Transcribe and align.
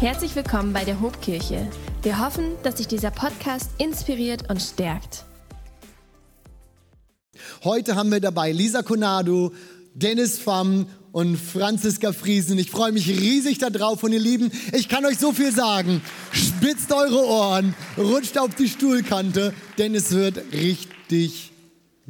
Herzlich 0.00 0.34
willkommen 0.34 0.72
bei 0.72 0.84
der 0.84 1.00
Hobkirche. 1.00 1.70
Wir 2.02 2.18
hoffen, 2.18 2.56
dass 2.64 2.78
sich 2.78 2.88
dieser 2.88 3.12
Podcast 3.12 3.70
inspiriert 3.78 4.50
und 4.50 4.60
stärkt. 4.60 5.24
Heute 7.62 7.94
haben 7.94 8.10
wir 8.10 8.20
dabei 8.20 8.50
Lisa 8.50 8.82
Conado, 8.82 9.52
Dennis 9.94 10.38
Pham 10.38 10.88
und 11.12 11.36
Franziska 11.36 12.12
Friesen. 12.12 12.58
Ich 12.58 12.72
freue 12.72 12.90
mich 12.90 13.08
riesig 13.08 13.58
darauf 13.58 14.02
und 14.02 14.12
ihr 14.12 14.18
Lieben, 14.18 14.50
ich 14.72 14.88
kann 14.88 15.06
euch 15.06 15.18
so 15.18 15.32
viel 15.32 15.52
sagen. 15.52 16.02
Spitzt 16.32 16.92
eure 16.92 17.24
Ohren, 17.26 17.74
rutscht 17.96 18.36
auf 18.36 18.54
die 18.56 18.68
Stuhlkante, 18.68 19.54
denn 19.78 19.94
es 19.94 20.10
wird 20.10 20.52
richtig 20.52 21.52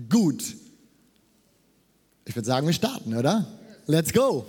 gut. 0.08 0.42
Ich 2.24 2.34
würde 2.34 2.46
sagen, 2.46 2.66
wir 2.66 2.74
starten, 2.74 3.14
oder? 3.14 3.46
Let's 3.86 4.12
go! 4.12 4.46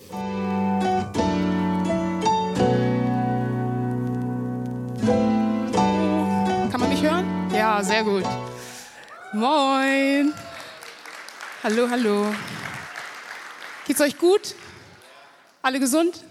Ja, 7.75 7.83
sehr 7.83 8.05
gut. 8.05 8.23
Moin. 9.33 10.33
Hallo, 11.61 11.89
hallo. 11.89 12.33
Geht's 13.85 13.99
euch 13.99 14.17
gut? 14.17 14.55
Alle 15.61 15.81
gesund? 15.81 16.23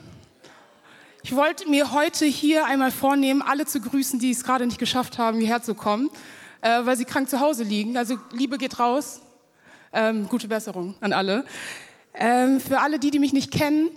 Ich 1.22 1.36
wollte 1.36 1.68
mir 1.68 1.92
heute 1.92 2.24
hier 2.24 2.64
einmal 2.64 2.90
vornehmen, 2.90 3.42
alle 3.42 3.66
zu 3.66 3.82
grüßen, 3.82 4.18
die 4.18 4.30
es 4.30 4.42
gerade 4.42 4.64
nicht 4.64 4.78
geschafft 4.78 5.18
haben, 5.18 5.38
hierher 5.38 5.60
zu 5.60 5.74
kommen, 5.74 6.08
äh, 6.62 6.86
weil 6.86 6.96
sie 6.96 7.04
krank 7.04 7.28
zu 7.28 7.40
Hause 7.40 7.62
liegen. 7.62 7.98
Also 7.98 8.16
Liebe 8.32 8.56
geht 8.56 8.78
raus. 8.78 9.20
Ähm, 9.92 10.26
gute 10.30 10.48
Besserung 10.48 10.94
an 11.02 11.12
alle. 11.12 11.44
Ähm, 12.14 12.58
für 12.58 12.80
alle 12.80 12.98
die, 12.98 13.10
die 13.10 13.18
mich 13.18 13.34
nicht 13.34 13.50
kennen, 13.50 13.90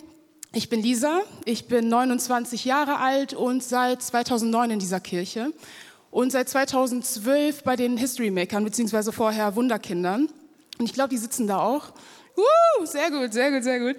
ich 0.52 0.67
bin 0.67 0.81
Lisa, 0.81 1.21
ich 1.45 1.69
bin 1.69 1.88
29 1.88 2.66
Jahre 2.66 2.97
alt 2.97 3.33
und 3.33 3.63
seit 3.63 4.02
2009 4.02 4.71
in 4.71 4.79
dieser 4.79 4.99
Kirche 4.99 5.53
und 6.17 6.31
seit 6.31 6.49
2012 6.49 7.63
bei 7.63 7.75
den 7.75 7.95
History 7.95 8.31
Makern, 8.31 8.63
beziehungsweise 8.63 9.11
vorher 9.11 9.55
Wunderkindern. 9.55 10.27
Und 10.79 10.85
ich 10.85 10.93
glaube, 10.93 11.09
die 11.09 11.17
sitzen 11.17 11.45
da 11.45 11.59
auch. 11.59 11.93
Uh, 12.35 12.85
sehr 12.87 13.11
gut, 13.11 13.33
sehr 13.33 13.51
gut, 13.51 13.63
sehr 13.63 13.79
gut. 13.79 13.97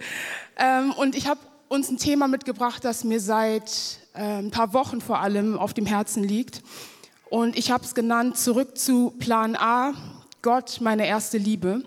Ähm, 0.57 0.91
und 0.95 1.15
ich 1.15 1.29
habe 1.29 1.39
uns 1.69 1.89
ein 1.89 1.97
Thema 1.97 2.27
mitgebracht, 2.27 2.85
das 2.85 3.05
mir 3.05 3.21
seit 3.21 4.01
äh, 4.15 4.41
ein 4.41 4.51
paar 4.51 4.73
Wochen 4.73 5.01
vor 5.01 5.21
allem 5.21 5.57
auf 5.57 5.75
dem 5.75 5.87
Herzen 5.87 6.25
liegt. 6.25 6.61
Und 7.31 7.57
ich 7.57 7.71
habe 7.71 7.85
es 7.85 7.95
genannt, 7.95 8.37
zurück 8.37 8.77
zu 8.77 9.11
Plan 9.21 9.55
A, 9.55 9.93
Gott, 10.43 10.79
meine 10.81 11.07
erste 11.07 11.39
Liebe. 11.39 11.85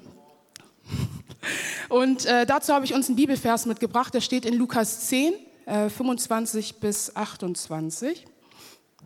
Und 1.89 2.25
äh, 2.25 2.45
dazu 2.45 2.73
habe 2.73 2.85
ich 2.85 2.93
uns 2.93 3.07
einen 3.07 3.17
Bibelvers 3.17 3.65
mitgebracht, 3.65 4.13
der 4.13 4.21
steht 4.21 4.45
in 4.45 4.53
Lukas 4.53 5.07
10, 5.09 5.33
äh, 5.65 5.89
25 5.89 6.79
bis 6.79 7.13
28. 7.17 8.25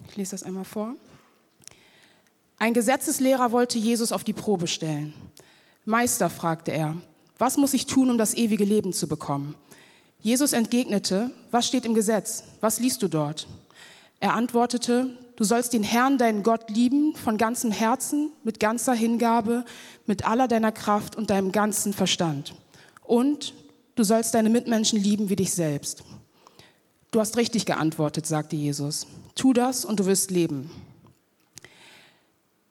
Ich 0.08 0.18
lese 0.18 0.32
das 0.32 0.44
einmal 0.44 0.66
vor. 0.66 0.94
Ein 2.66 2.74
Gesetzeslehrer 2.74 3.52
wollte 3.52 3.78
Jesus 3.78 4.12
auf 4.12 4.24
die 4.24 4.34
Probe 4.34 4.66
stellen. 4.66 5.14
Meister, 5.86 6.32
fragte 6.32 6.72
er, 6.72 6.98
was 7.38 7.58
muss 7.58 7.76
ich 7.76 7.86
tun, 7.86 8.10
um 8.10 8.18
das 8.18 8.34
ewige 8.34 8.66
Leben 8.66 8.92
zu 8.92 9.08
bekommen? 9.08 9.54
Jesus 10.20 10.52
entgegnete, 10.52 11.30
was 11.52 11.68
steht 11.68 11.86
im 11.86 11.94
Gesetz? 11.94 12.44
Was 12.62 12.80
liest 12.80 13.04
du 13.04 13.08
dort? 13.08 13.48
Er 14.20 14.34
antwortete, 14.34 15.16
du 15.36 15.44
sollst 15.44 15.74
den 15.74 15.84
Herrn, 15.84 16.18
deinen 16.18 16.42
Gott, 16.42 16.72
lieben 16.72 17.16
von 17.16 17.38
ganzem 17.38 17.70
Herzen, 17.70 18.32
mit 18.44 18.60
ganzer 18.60 18.96
Hingabe, 18.96 19.64
mit 20.08 20.28
aller 20.28 20.48
deiner 20.48 20.72
Kraft 20.72 21.16
und 21.16 21.30
deinem 21.30 21.52
ganzen 21.52 21.94
Verstand. 21.94 22.56
Und 23.04 23.54
du 23.94 24.04
sollst 24.04 24.34
deine 24.34 24.50
Mitmenschen 24.50 25.00
lieben 25.00 25.30
wie 25.30 25.36
dich 25.36 25.54
selbst. 25.54 26.04
Du 27.12 27.20
hast 27.20 27.38
richtig 27.38 27.68
geantwortet, 27.68 28.26
sagte 28.26 28.56
Jesus. 28.56 29.06
Tu 29.36 29.54
das 29.54 29.86
und 29.86 30.00
du 30.00 30.08
wirst 30.08 30.32
leben. 30.32 30.72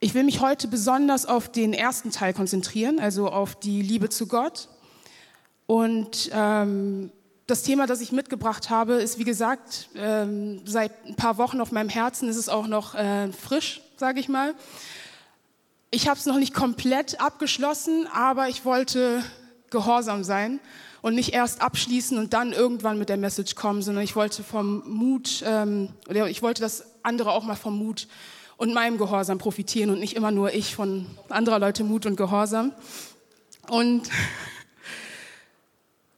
Ich 0.04 0.12
will 0.12 0.22
mich 0.22 0.40
heute 0.40 0.68
besonders 0.68 1.24
auf 1.24 1.50
den 1.50 1.72
ersten 1.72 2.10
Teil 2.10 2.34
konzentrieren, 2.34 3.00
also 3.00 3.30
auf 3.30 3.58
die 3.58 3.80
Liebe 3.80 4.10
zu 4.10 4.26
Gott. 4.26 4.68
Und 5.64 6.28
ähm, 6.34 7.10
das 7.46 7.62
Thema, 7.62 7.86
das 7.86 8.02
ich 8.02 8.12
mitgebracht 8.12 8.68
habe, 8.68 8.96
ist 8.96 9.18
wie 9.18 9.24
gesagt 9.24 9.88
ähm, 9.94 10.60
seit 10.66 10.92
ein 11.06 11.14
paar 11.14 11.38
Wochen 11.38 11.58
auf 11.58 11.72
meinem 11.72 11.88
Herzen. 11.88 12.28
Es 12.28 12.36
ist 12.36 12.50
auch 12.50 12.66
noch 12.66 12.94
äh, 12.94 13.32
frisch, 13.32 13.80
sage 13.96 14.20
ich 14.20 14.28
mal. 14.28 14.52
Ich 15.90 16.06
habe 16.06 16.20
es 16.20 16.26
noch 16.26 16.36
nicht 16.36 16.52
komplett 16.52 17.18
abgeschlossen, 17.18 18.06
aber 18.12 18.50
ich 18.50 18.66
wollte 18.66 19.24
gehorsam 19.70 20.22
sein 20.22 20.60
und 21.00 21.14
nicht 21.14 21.32
erst 21.32 21.62
abschließen 21.62 22.18
und 22.18 22.34
dann 22.34 22.52
irgendwann 22.52 22.98
mit 22.98 23.08
der 23.08 23.16
Message 23.16 23.54
kommen, 23.54 23.80
sondern 23.80 24.04
ich 24.04 24.16
wollte 24.16 24.42
vom 24.42 24.82
Mut, 24.86 25.42
ähm, 25.46 25.88
ich 26.28 26.42
wollte, 26.42 26.60
dass 26.60 26.84
andere 27.02 27.32
auch 27.32 27.44
mal 27.44 27.56
vom 27.56 27.78
Mut 27.78 28.06
und 28.56 28.72
meinem 28.72 28.98
Gehorsam 28.98 29.38
profitieren 29.38 29.90
und 29.90 30.00
nicht 30.00 30.14
immer 30.14 30.30
nur 30.30 30.54
ich 30.54 30.74
von 30.74 31.06
anderer 31.28 31.58
Leute 31.58 31.84
Mut 31.84 32.06
und 32.06 32.16
Gehorsam. 32.16 32.72
Und 33.68 34.02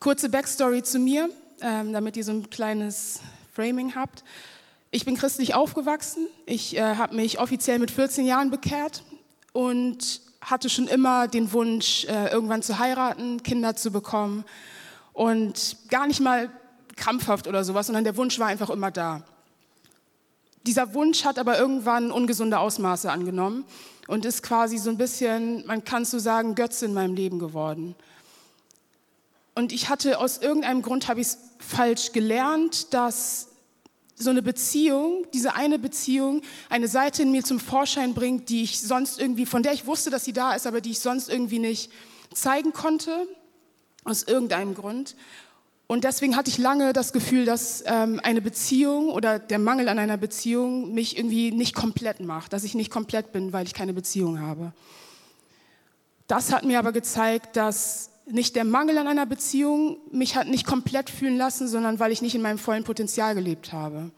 kurze 0.00 0.28
Backstory 0.28 0.82
zu 0.82 0.98
mir, 0.98 1.28
ähm, 1.60 1.92
damit 1.92 2.16
ihr 2.16 2.24
so 2.24 2.32
ein 2.32 2.50
kleines 2.50 3.20
Framing 3.52 3.94
habt. 3.94 4.24
Ich 4.90 5.04
bin 5.04 5.16
christlich 5.16 5.54
aufgewachsen. 5.54 6.26
Ich 6.46 6.76
äh, 6.76 6.96
habe 6.96 7.16
mich 7.16 7.40
offiziell 7.40 7.78
mit 7.78 7.90
14 7.90 8.26
Jahren 8.26 8.50
bekehrt 8.50 9.02
und 9.52 10.20
hatte 10.40 10.68
schon 10.68 10.86
immer 10.86 11.28
den 11.28 11.52
Wunsch, 11.52 12.04
äh, 12.04 12.30
irgendwann 12.30 12.62
zu 12.62 12.78
heiraten, 12.78 13.42
Kinder 13.42 13.74
zu 13.74 13.90
bekommen. 13.90 14.44
Und 15.12 15.76
gar 15.88 16.06
nicht 16.06 16.20
mal 16.20 16.50
krampfhaft 16.96 17.48
oder 17.48 17.64
sowas, 17.64 17.86
sondern 17.86 18.04
der 18.04 18.16
Wunsch 18.16 18.38
war 18.38 18.48
einfach 18.48 18.70
immer 18.70 18.90
da. 18.90 19.22
Dieser 20.66 20.94
Wunsch 20.94 21.24
hat 21.24 21.38
aber 21.38 21.58
irgendwann 21.58 22.10
ungesunde 22.10 22.58
Ausmaße 22.58 23.10
angenommen 23.10 23.64
und 24.08 24.24
ist 24.24 24.42
quasi 24.42 24.78
so 24.78 24.90
ein 24.90 24.98
bisschen, 24.98 25.64
man 25.66 25.84
kann 25.84 26.04
so 26.04 26.18
sagen, 26.18 26.54
Götze 26.54 26.86
in 26.86 26.94
meinem 26.94 27.14
Leben 27.14 27.38
geworden. 27.38 27.94
Und 29.54 29.72
ich 29.72 29.88
hatte 29.88 30.18
aus 30.18 30.38
irgendeinem 30.38 30.82
Grund, 30.82 31.08
habe 31.08 31.20
ich 31.20 31.28
es 31.28 31.38
falsch 31.58 32.12
gelernt, 32.12 32.92
dass 32.92 33.48
so 34.16 34.30
eine 34.30 34.42
Beziehung, 34.42 35.26
diese 35.32 35.54
eine 35.54 35.78
Beziehung, 35.78 36.42
eine 36.68 36.88
Seite 36.88 37.22
in 37.22 37.30
mir 37.30 37.44
zum 37.44 37.60
Vorschein 37.60 38.14
bringt, 38.14 38.48
die 38.48 38.62
ich 38.62 38.80
sonst 38.80 39.20
irgendwie, 39.20 39.46
von 39.46 39.62
der 39.62 39.72
ich 39.72 39.86
wusste, 39.86 40.10
dass 40.10 40.24
sie 40.24 40.32
da 40.32 40.54
ist, 40.54 40.66
aber 40.66 40.80
die 40.80 40.90
ich 40.90 41.00
sonst 41.00 41.28
irgendwie 41.28 41.58
nicht 41.58 41.92
zeigen 42.34 42.72
konnte, 42.72 43.28
aus 44.04 44.22
irgendeinem 44.22 44.74
Grund. 44.74 45.16
Und 45.88 46.02
deswegen 46.02 46.36
hatte 46.36 46.50
ich 46.50 46.58
lange 46.58 46.92
das 46.92 47.12
Gefühl, 47.12 47.44
dass 47.44 47.84
ähm, 47.86 48.20
eine 48.24 48.42
Beziehung 48.42 49.08
oder 49.08 49.38
der 49.38 49.60
Mangel 49.60 49.88
an 49.88 50.00
einer 50.00 50.16
Beziehung 50.16 50.92
mich 50.92 51.16
irgendwie 51.16 51.52
nicht 51.52 51.76
komplett 51.76 52.20
macht, 52.20 52.52
dass 52.52 52.64
ich 52.64 52.74
nicht 52.74 52.90
komplett 52.90 53.30
bin, 53.30 53.52
weil 53.52 53.66
ich 53.66 53.74
keine 53.74 53.92
Beziehung 53.92 54.40
habe. 54.40 54.72
Das 56.26 56.52
hat 56.52 56.64
mir 56.64 56.80
aber 56.80 56.90
gezeigt, 56.90 57.56
dass 57.56 58.10
nicht 58.26 58.56
der 58.56 58.64
Mangel 58.64 58.98
an 58.98 59.06
einer 59.06 59.26
Beziehung 59.26 59.98
mich 60.10 60.34
hat 60.34 60.48
nicht 60.48 60.66
komplett 60.66 61.08
fühlen 61.08 61.36
lassen, 61.36 61.68
sondern 61.68 62.00
weil 62.00 62.10
ich 62.10 62.20
nicht 62.20 62.34
in 62.34 62.42
meinem 62.42 62.58
vollen 62.58 62.82
Potenzial 62.82 63.36
gelebt 63.36 63.72
habe. 63.72 64.10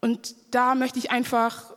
Und 0.00 0.34
da 0.50 0.74
möchte 0.74 0.98
ich 0.98 1.10
einfach 1.10 1.74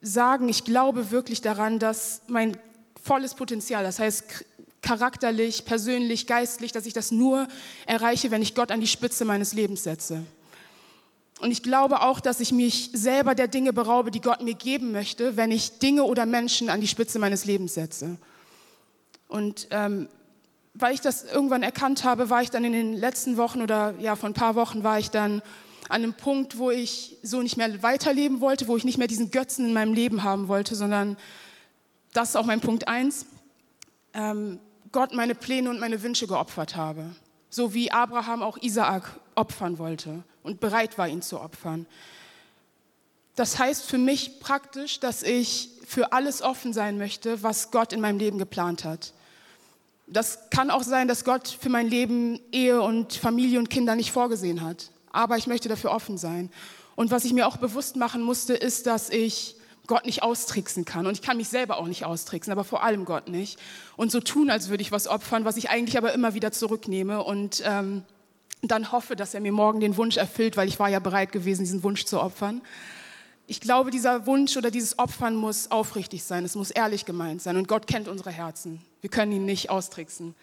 sagen, 0.00 0.48
ich 0.48 0.64
glaube 0.64 1.12
wirklich 1.12 1.40
daran, 1.40 1.78
dass 1.78 2.22
mein 2.26 2.56
volles 3.00 3.34
Potenzial, 3.34 3.84
das 3.84 4.00
heißt 4.00 4.44
charakterlich, 4.84 5.64
persönlich, 5.64 6.26
geistlich, 6.26 6.70
dass 6.70 6.86
ich 6.86 6.92
das 6.92 7.10
nur 7.10 7.48
erreiche, 7.86 8.30
wenn 8.30 8.42
ich 8.42 8.54
Gott 8.54 8.70
an 8.70 8.80
die 8.80 8.86
Spitze 8.86 9.24
meines 9.24 9.54
Lebens 9.54 9.82
setze. 9.82 10.24
Und 11.40 11.50
ich 11.50 11.62
glaube 11.62 12.02
auch, 12.02 12.20
dass 12.20 12.38
ich 12.38 12.52
mich 12.52 12.90
selber 12.92 13.34
der 13.34 13.48
Dinge 13.48 13.72
beraube, 13.72 14.10
die 14.10 14.20
Gott 14.20 14.42
mir 14.42 14.54
geben 14.54 14.92
möchte, 14.92 15.36
wenn 15.36 15.50
ich 15.50 15.78
Dinge 15.78 16.04
oder 16.04 16.26
Menschen 16.26 16.68
an 16.68 16.80
die 16.80 16.86
Spitze 16.86 17.18
meines 17.18 17.44
Lebens 17.46 17.74
setze. 17.74 18.18
Und 19.26 19.68
ähm, 19.70 20.08
weil 20.74 20.92
ich 20.92 21.00
das 21.00 21.24
irgendwann 21.24 21.62
erkannt 21.62 22.04
habe, 22.04 22.30
war 22.30 22.42
ich 22.42 22.50
dann 22.50 22.64
in 22.64 22.72
den 22.72 22.92
letzten 22.92 23.36
Wochen 23.36 23.62
oder 23.62 23.94
ja, 23.98 24.16
vor 24.16 24.28
ein 24.28 24.34
paar 24.34 24.54
Wochen 24.54 24.84
war 24.84 24.98
ich 24.98 25.10
dann 25.10 25.40
an 25.88 26.02
einem 26.02 26.14
Punkt, 26.14 26.58
wo 26.58 26.70
ich 26.70 27.16
so 27.22 27.40
nicht 27.42 27.56
mehr 27.56 27.82
weiterleben 27.82 28.40
wollte, 28.40 28.68
wo 28.68 28.76
ich 28.76 28.84
nicht 28.84 28.98
mehr 28.98 29.06
diesen 29.06 29.30
Götzen 29.30 29.66
in 29.66 29.72
meinem 29.72 29.94
Leben 29.94 30.24
haben 30.24 30.48
wollte, 30.48 30.74
sondern 30.74 31.16
das 32.12 32.30
ist 32.30 32.36
auch 32.36 32.46
mein 32.46 32.60
Punkt 32.60 32.86
eins. 32.86 33.26
Ähm, 34.14 34.60
Gott 34.94 35.12
meine 35.12 35.34
Pläne 35.34 35.70
und 35.70 35.80
meine 35.80 36.02
Wünsche 36.04 36.28
geopfert 36.28 36.76
habe. 36.76 37.16
So 37.50 37.74
wie 37.74 37.90
Abraham 37.90 38.44
auch 38.44 38.56
Isaak 38.62 39.18
opfern 39.34 39.78
wollte 39.78 40.22
und 40.44 40.60
bereit 40.60 40.96
war, 40.98 41.08
ihn 41.08 41.20
zu 41.20 41.40
opfern. 41.40 41.86
Das 43.34 43.58
heißt 43.58 43.86
für 43.86 43.98
mich 43.98 44.38
praktisch, 44.38 45.00
dass 45.00 45.24
ich 45.24 45.70
für 45.84 46.12
alles 46.12 46.42
offen 46.42 46.72
sein 46.72 46.96
möchte, 46.96 47.42
was 47.42 47.72
Gott 47.72 47.92
in 47.92 48.00
meinem 48.00 48.20
Leben 48.20 48.38
geplant 48.38 48.84
hat. 48.84 49.12
Das 50.06 50.48
kann 50.50 50.70
auch 50.70 50.84
sein, 50.84 51.08
dass 51.08 51.24
Gott 51.24 51.48
für 51.48 51.70
mein 51.70 51.88
Leben 51.88 52.38
Ehe 52.52 52.80
und 52.80 53.14
Familie 53.14 53.58
und 53.58 53.70
Kinder 53.70 53.96
nicht 53.96 54.12
vorgesehen 54.12 54.60
hat. 54.60 54.92
Aber 55.10 55.36
ich 55.36 55.48
möchte 55.48 55.68
dafür 55.68 55.90
offen 55.90 56.18
sein. 56.18 56.52
Und 56.94 57.10
was 57.10 57.24
ich 57.24 57.32
mir 57.32 57.48
auch 57.48 57.56
bewusst 57.56 57.96
machen 57.96 58.22
musste, 58.22 58.54
ist, 58.54 58.86
dass 58.86 59.10
ich 59.10 59.56
Gott 59.86 60.06
nicht 60.06 60.22
austricksen 60.22 60.84
kann. 60.84 61.06
Und 61.06 61.12
ich 61.12 61.22
kann 61.22 61.36
mich 61.36 61.48
selber 61.48 61.78
auch 61.78 61.86
nicht 61.86 62.04
austricksen, 62.04 62.52
aber 62.52 62.64
vor 62.64 62.82
allem 62.82 63.04
Gott 63.04 63.28
nicht. 63.28 63.58
Und 63.96 64.10
so 64.10 64.20
tun, 64.20 64.50
als 64.50 64.68
würde 64.68 64.82
ich 64.82 64.92
was 64.92 65.06
opfern, 65.06 65.44
was 65.44 65.56
ich 65.56 65.70
eigentlich 65.70 65.98
aber 65.98 66.12
immer 66.12 66.34
wieder 66.34 66.52
zurücknehme 66.52 67.22
und 67.22 67.62
ähm, 67.66 68.02
dann 68.62 68.92
hoffe, 68.92 69.14
dass 69.14 69.34
er 69.34 69.40
mir 69.40 69.52
morgen 69.52 69.80
den 69.80 69.96
Wunsch 69.96 70.16
erfüllt, 70.16 70.56
weil 70.56 70.68
ich 70.68 70.78
war 70.78 70.88
ja 70.88 70.98
bereit 70.98 71.32
gewesen, 71.32 71.64
diesen 71.64 71.82
Wunsch 71.82 72.06
zu 72.06 72.20
opfern. 72.20 72.62
Ich 73.46 73.60
glaube, 73.60 73.90
dieser 73.90 74.26
Wunsch 74.26 74.56
oder 74.56 74.70
dieses 74.70 74.98
Opfern 74.98 75.36
muss 75.36 75.70
aufrichtig 75.70 76.24
sein, 76.24 76.46
es 76.46 76.54
muss 76.54 76.70
ehrlich 76.70 77.04
gemeint 77.04 77.42
sein 77.42 77.58
und 77.58 77.68
Gott 77.68 77.86
kennt 77.86 78.08
unsere 78.08 78.30
Herzen. 78.30 78.80
Wir 79.02 79.10
können 79.10 79.32
ihn 79.32 79.44
nicht 79.44 79.68
austricksen. 79.68 80.34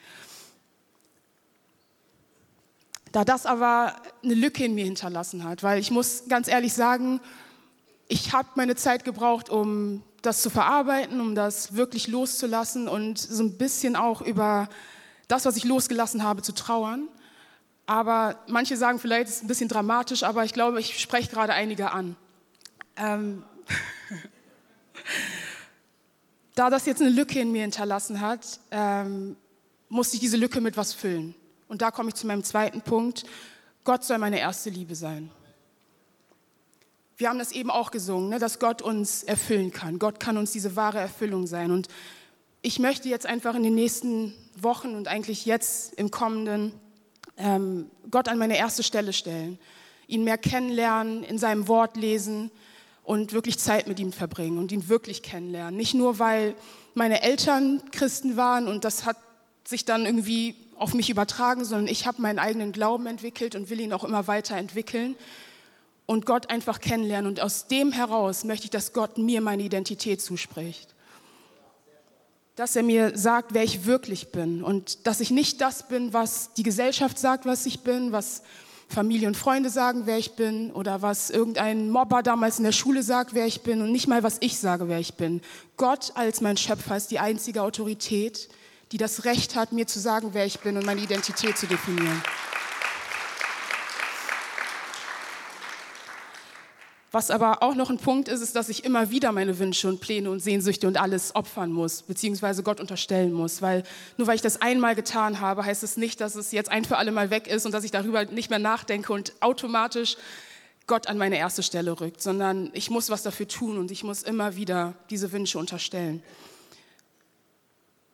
Da 3.12 3.26
das 3.26 3.46
aber 3.46 3.96
eine 4.24 4.36
Lücke 4.36 4.64
in 4.64 4.76
mir 4.76 4.86
hinterlassen 4.86 5.44
hat, 5.44 5.64
weil 5.64 5.80
ich 5.80 5.90
muss 5.90 6.26
ganz 6.30 6.48
ehrlich 6.48 6.74
sagen, 6.74 7.20
ich 8.12 8.34
habe 8.34 8.50
meine 8.56 8.76
Zeit 8.76 9.06
gebraucht, 9.06 9.50
um 9.50 10.04
das 10.22 10.42
zu 10.42 10.50
verarbeiten, 10.50 11.22
um 11.22 11.34
das 11.34 11.76
wirklich 11.76 12.10
loszulassen 12.10 12.90
und 12.90 13.18
so 13.18 13.42
ein 13.42 13.58
bisschen 13.58 13.96
auch 13.96 14.22
über 14.22 14.68
das, 15.30 15.46
was 15.46 15.56
ich 15.56 15.64
losgelassen 15.64 16.22
habe, 16.22 16.42
zu 16.42 16.52
trauern. 16.52 17.08
Aber 17.86 18.36
manche 18.48 18.76
sagen 18.76 19.00
vielleicht, 19.00 19.30
es 19.30 19.36
ist 19.38 19.46
ein 19.46 19.48
bisschen 19.48 19.70
dramatisch, 19.70 20.24
aber 20.24 20.44
ich 20.44 20.52
glaube, 20.52 20.82
ich 20.82 21.00
spreche 21.00 21.32
gerade 21.32 21.54
einige 21.54 21.92
an. 21.92 22.18
Ähm 22.98 23.44
da 26.56 26.70
das 26.70 26.86
jetzt 26.86 27.02
eine 27.02 27.12
Lücke 27.12 27.40
in 27.40 27.54
mir 27.54 27.62
hinterlassen 27.62 28.20
hat, 28.20 28.60
ähm, 28.72 29.38
musste 29.88 30.16
ich 30.16 30.20
diese 30.20 30.36
Lücke 30.36 30.60
mit 30.60 30.76
was 30.76 30.94
füllen. 30.94 31.34
Und 31.70 31.82
da 31.82 31.92
komme 31.92 32.10
ich 32.10 32.16
zu 32.16 32.28
meinem 32.28 32.44
zweiten 32.44 32.82
Punkt. 32.82 33.24
Gott 33.86 34.04
soll 34.04 34.18
meine 34.18 34.40
erste 34.40 34.70
Liebe 34.70 34.96
sein. 34.96 35.32
Wir 37.22 37.30
haben 37.30 37.38
das 37.38 37.52
eben 37.52 37.70
auch 37.70 37.92
gesungen, 37.92 38.30
ne, 38.30 38.40
dass 38.40 38.58
Gott 38.58 38.82
uns 38.82 39.22
erfüllen 39.22 39.72
kann. 39.72 40.00
Gott 40.00 40.20
kann 40.20 40.38
uns 40.38 40.54
diese 40.54 40.76
wahre 40.76 40.98
Erfüllung 40.98 41.46
sein. 41.46 41.70
Und 41.70 41.88
ich 42.64 42.80
möchte 42.80 43.10
jetzt 43.10 43.28
einfach 43.28 43.54
in 43.54 43.62
den 43.62 43.76
nächsten 43.76 44.34
Wochen 44.60 44.96
und 44.96 45.08
eigentlich 45.08 45.46
jetzt 45.46 45.94
im 45.94 46.10
kommenden 46.10 46.74
ähm, 47.38 47.92
Gott 48.10 48.28
an 48.28 48.40
meine 48.40 48.58
erste 48.58 48.82
Stelle 48.82 49.14
stellen, 49.14 49.60
ihn 50.08 50.24
mehr 50.24 50.40
kennenlernen, 50.40 51.24
in 51.24 51.38
seinem 51.38 51.68
Wort 51.68 51.96
lesen 51.96 52.50
und 53.04 53.34
wirklich 53.34 53.60
Zeit 53.60 53.88
mit 53.88 54.00
ihm 54.00 54.14
verbringen 54.14 54.58
und 54.58 54.72
ihn 54.72 54.90
wirklich 54.90 55.22
kennenlernen. 55.22 55.78
Nicht 55.78 55.94
nur, 55.94 56.18
weil 56.18 56.56
meine 56.96 57.22
Eltern 57.22 57.84
Christen 57.92 58.36
waren 58.36 58.68
und 58.68 58.84
das 58.84 59.06
hat 59.06 59.18
sich 59.64 59.86
dann 59.86 60.08
irgendwie 60.08 60.56
auf 60.76 60.96
mich 60.96 61.12
übertragen, 61.12 61.66
sondern 61.66 61.88
ich 61.88 62.08
habe 62.08 62.20
meinen 62.20 62.40
eigenen 62.40 62.72
Glauben 62.72 63.06
entwickelt 63.06 63.54
und 63.54 63.70
will 63.70 63.80
ihn 63.80 63.94
auch 63.94 64.06
immer 64.06 64.26
weiter 64.26 64.58
entwickeln 64.58 65.16
und 66.12 66.26
Gott 66.26 66.50
einfach 66.50 66.82
kennenlernen. 66.82 67.30
Und 67.30 67.42
aus 67.42 67.68
dem 67.68 67.92
heraus 67.92 68.44
möchte 68.44 68.66
ich, 68.66 68.70
dass 68.70 68.92
Gott 68.92 69.18
mir 69.18 69.42
meine 69.42 69.64
Identität 69.64 70.22
zuspricht 70.22 70.94
dass 72.58 72.76
er 72.76 72.84
mir 72.84 73.18
sagt, 73.18 73.54
wer 73.54 73.64
ich 73.64 73.86
wirklich 73.86 74.32
bin 74.32 74.62
und 74.62 75.08
dass 75.08 75.20
ich 75.20 75.32
nicht 75.32 75.62
das 75.62 75.88
bin, 75.88 76.14
was 76.14 76.54
die 76.54 76.62
Gesellschaft 76.62 77.18
sagt, 77.18 77.46
was 77.46 77.66
ich 77.66 77.80
bin, 77.80 78.12
was 78.12 78.44
Familie 78.88 79.30
und 79.30 79.38
Freunde 79.38 79.70
sagen, 79.70 80.04
wer 80.06 80.18
ich 80.18 80.34
bin 80.36 80.72
oder 80.72 81.02
was 81.02 81.30
irgendein 81.30 81.90
Mobber 81.90 82.22
damals 82.22 82.60
in 82.60 82.66
der 82.66 82.74
Schule 82.74 83.02
sagt, 83.02 83.34
wer 83.34 83.48
ich 83.48 83.62
bin 83.62 83.82
und 83.82 83.92
nicht 83.92 84.08
mal, 84.08 84.22
was 84.22 84.38
ich 84.42 84.60
sage, 84.60 84.90
wer 84.90 85.00
ich 85.00 85.16
bin. 85.16 85.42
Gott 85.78 86.12
als 86.16 86.42
mein 86.42 86.58
Schöpfer 86.58 86.98
ist 86.98 87.10
die 87.10 87.20
einzige 87.20 87.64
Autorität, 87.64 88.50
die 88.92 88.98
das 88.98 89.24
Recht 89.24 89.56
hat, 89.56 89.72
mir 89.72 89.88
zu 89.88 90.00
sagen, 90.00 90.32
wer 90.34 90.46
ich 90.46 90.60
bin 90.60 90.78
und 90.78 90.86
meine 90.86 91.02
Identität 91.02 91.58
zu 91.58 91.66
definieren. 91.66 92.22
Was 97.14 97.30
aber 97.30 97.62
auch 97.62 97.76
noch 97.76 97.90
ein 97.90 97.98
Punkt 97.98 98.30
ist, 98.30 98.40
ist, 98.40 98.56
dass 98.56 98.70
ich 98.70 98.86
immer 98.86 99.10
wieder 99.10 99.34
meine 99.34 99.60
Wünsche 99.60 99.90
und 99.90 100.00
Pläne 100.00 100.32
und 100.32 100.40
Sehnsüchte 100.40 100.88
und 100.88 100.96
alles 100.96 101.36
opfern 101.36 101.74
muss, 101.74 102.04
beziehungsweise 102.04 102.64
Gott 102.64 102.80
unterstellen 102.80 103.34
muss. 103.34 103.62
Weil 103.62 103.84
nur 104.18 104.28
weil 104.28 104.36
ich 104.36 104.42
das 104.42 104.62
einmal 104.62 104.96
getan 104.96 105.42
habe, 105.42 105.66
heißt 105.66 105.84
es 105.84 105.98
nicht, 105.98 106.22
dass 106.22 106.36
es 106.36 106.54
jetzt 106.54 106.72
ein 106.72 106.86
für 106.86 106.98
alle 106.98 107.12
Mal 107.12 107.30
weg 107.30 107.48
ist 107.48 107.66
und 107.66 107.74
dass 107.74 107.84
ich 107.84 107.92
darüber 107.92 108.24
nicht 108.24 108.50
mehr 108.50 108.60
nachdenke 108.60 109.12
und 109.12 109.34
automatisch 109.42 110.16
Gott 110.88 111.08
an 111.08 111.18
meine 111.18 111.38
erste 111.38 111.64
Stelle 111.64 112.00
rückt, 112.00 112.22
sondern 112.22 112.70
ich 112.74 112.90
muss 112.90 113.10
was 113.10 113.24
dafür 113.24 113.48
tun 113.48 113.78
und 113.78 113.92
ich 113.92 114.04
muss 114.04 114.24
immer 114.24 114.56
wieder 114.56 114.94
diese 115.10 115.34
Wünsche 115.34 115.60
unterstellen. 115.60 116.24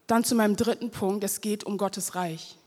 Dann 0.08 0.24
zu 0.24 0.34
meinem 0.34 0.56
dritten 0.56 0.90
Punkt, 0.90 1.24
es 1.24 1.42
geht 1.42 1.64
um 1.66 1.78
Gottes 1.78 2.16
Reich. 2.16 2.58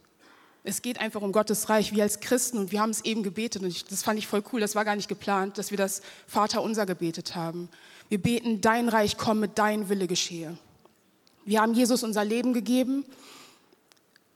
Es 0.62 0.82
geht 0.82 1.00
einfach 1.00 1.22
um 1.22 1.32
Gottes 1.32 1.68
Reich. 1.68 1.94
Wir 1.94 2.02
als 2.02 2.20
Christen, 2.20 2.58
und 2.58 2.72
wir 2.72 2.80
haben 2.80 2.90
es 2.90 3.04
eben 3.04 3.22
gebetet, 3.22 3.62
und 3.62 3.68
ich, 3.68 3.84
das 3.84 4.02
fand 4.02 4.18
ich 4.18 4.26
voll 4.26 4.42
cool, 4.52 4.60
das 4.60 4.74
war 4.74 4.84
gar 4.84 4.96
nicht 4.96 5.08
geplant, 5.08 5.56
dass 5.56 5.70
wir 5.70 5.78
das 5.78 6.02
Vater 6.26 6.62
unser 6.62 6.84
gebetet 6.86 7.34
haben. 7.34 7.68
Wir 8.08 8.20
beten, 8.20 8.60
dein 8.60 8.88
Reich 8.88 9.16
komme, 9.16 9.48
dein 9.48 9.88
Wille 9.88 10.06
geschehe. 10.06 10.58
Wir 11.44 11.60
haben 11.62 11.74
Jesus 11.74 12.02
unser 12.02 12.24
Leben 12.24 12.52
gegeben. 12.52 13.04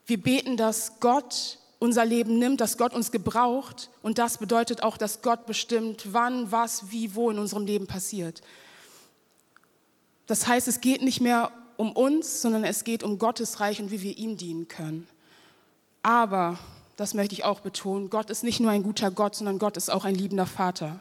Wir 0.07 0.21
beten, 0.21 0.57
dass 0.57 1.01
Gott 1.01 1.59
unser 1.79 2.05
Leben 2.05 2.39
nimmt, 2.39 2.61
dass 2.61 2.79
Gott 2.79 2.95
uns 2.95 3.13
gebraucht. 3.13 3.91
Und 4.03 4.19
das 4.19 4.39
bedeutet 4.39 4.83
auch, 4.83 4.97
dass 4.97 5.21
Gott 5.21 5.47
bestimmt, 5.47 6.13
wann, 6.13 6.51
was, 6.51 6.91
wie, 6.91 7.15
wo 7.15 7.31
in 7.31 7.39
unserem 7.39 7.67
Leben 7.67 7.87
passiert. 7.87 8.41
Das 10.27 10.47
heißt, 10.47 10.69
es 10.69 10.81
geht 10.81 11.03
nicht 11.03 11.21
mehr 11.21 11.51
um 11.77 11.93
uns, 11.93 12.41
sondern 12.41 12.65
es 12.65 12.85
geht 12.85 13.03
um 13.03 13.19
Gottes 13.19 13.61
Reich 13.61 13.81
und 13.81 13.91
wie 13.91 14.01
wir 14.01 14.17
ihm 14.17 14.37
dienen 14.37 14.69
können. 14.69 15.07
Aber, 16.05 16.59
das 16.97 17.15
möchte 17.15 17.35
ich 17.35 17.45
auch 17.45 17.61
betonen, 17.61 18.11
Gott 18.11 18.29
ist 18.29 18.45
nicht 18.45 18.61
nur 18.61 18.71
ein 18.71 18.83
guter 18.83 19.11
Gott, 19.11 19.35
sondern 19.35 19.59
Gott 19.59 19.79
ist 19.79 19.91
auch 19.91 20.05
ein 20.05 20.15
liebender 20.15 20.45
Vater. 20.45 21.01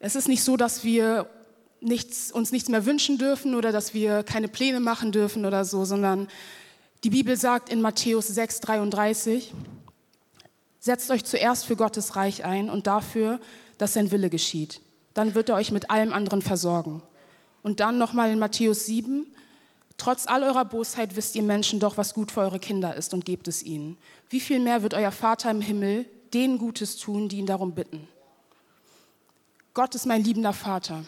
Es 0.00 0.16
ist 0.16 0.26
nicht 0.26 0.42
so, 0.42 0.56
dass 0.56 0.82
wir 0.82 1.30
nichts, 1.80 2.32
uns 2.32 2.50
nichts 2.50 2.68
mehr 2.68 2.84
wünschen 2.86 3.18
dürfen 3.18 3.54
oder 3.54 3.70
dass 3.70 3.94
wir 3.94 4.24
keine 4.24 4.48
Pläne 4.48 4.80
machen 4.80 5.12
dürfen 5.12 5.46
oder 5.46 5.64
so, 5.64 5.84
sondern 5.84 6.26
die 7.04 7.10
Bibel 7.10 7.36
sagt 7.36 7.68
in 7.68 7.80
Matthäus 7.80 8.26
6, 8.26 8.60
33, 8.60 9.54
setzt 10.80 11.08
euch 11.12 11.24
zuerst 11.24 11.66
für 11.66 11.76
Gottes 11.76 12.16
Reich 12.16 12.44
ein 12.44 12.68
und 12.68 12.88
dafür, 12.88 13.38
dass 13.78 13.94
sein 13.94 14.10
Wille 14.10 14.28
geschieht. 14.28 14.80
Dann 15.14 15.36
wird 15.36 15.50
er 15.50 15.54
euch 15.54 15.70
mit 15.70 15.88
allem 15.88 16.12
anderen 16.12 16.42
versorgen. 16.42 17.00
Und 17.62 17.78
dann 17.78 17.96
nochmal 17.96 18.32
in 18.32 18.40
Matthäus 18.40 18.86
7, 18.86 19.24
Trotz 20.00 20.26
all 20.26 20.42
eurer 20.42 20.64
Bosheit 20.64 21.14
wisst 21.14 21.34
ihr 21.34 21.42
Menschen 21.42 21.78
doch, 21.78 21.98
was 21.98 22.14
gut 22.14 22.32
für 22.32 22.40
eure 22.40 22.58
Kinder 22.58 22.96
ist 22.96 23.12
und 23.12 23.26
gebt 23.26 23.46
es 23.48 23.62
ihnen. 23.62 23.98
Wie 24.30 24.40
viel 24.40 24.58
mehr 24.58 24.82
wird 24.82 24.94
euer 24.94 25.12
Vater 25.12 25.50
im 25.50 25.60
Himmel 25.60 26.06
denen 26.32 26.56
Gutes 26.56 26.96
tun, 26.96 27.28
die 27.28 27.36
ihn 27.36 27.44
darum 27.44 27.74
bitten? 27.74 28.08
Gott 29.74 29.94
ist 29.94 30.06
mein 30.06 30.24
liebender 30.24 30.54
Vater 30.54 31.04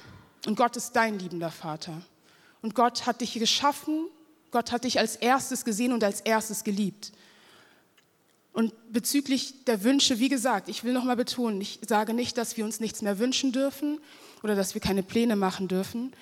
und 0.46 0.58
Gott 0.58 0.76
ist 0.76 0.92
dein 0.92 1.18
liebender 1.18 1.50
Vater. 1.50 2.02
Und 2.60 2.74
Gott 2.74 3.06
hat 3.06 3.22
dich 3.22 3.32
geschaffen, 3.32 4.08
Gott 4.50 4.72
hat 4.72 4.84
dich 4.84 4.98
als 4.98 5.16
erstes 5.16 5.64
gesehen 5.64 5.94
und 5.94 6.04
als 6.04 6.20
erstes 6.20 6.62
geliebt. 6.62 7.12
Und 8.52 8.74
bezüglich 8.92 9.64
der 9.64 9.84
Wünsche, 9.84 10.18
wie 10.18 10.28
gesagt, 10.28 10.68
ich 10.68 10.84
will 10.84 10.92
nochmal 10.92 11.16
betonen, 11.16 11.62
ich 11.62 11.80
sage 11.88 12.12
nicht, 12.12 12.36
dass 12.36 12.58
wir 12.58 12.66
uns 12.66 12.78
nichts 12.78 13.00
mehr 13.00 13.18
wünschen 13.18 13.52
dürfen 13.52 14.00
oder 14.42 14.54
dass 14.54 14.74
wir 14.74 14.82
keine 14.82 15.02
Pläne 15.02 15.34
machen 15.34 15.66
dürfen, 15.66 16.12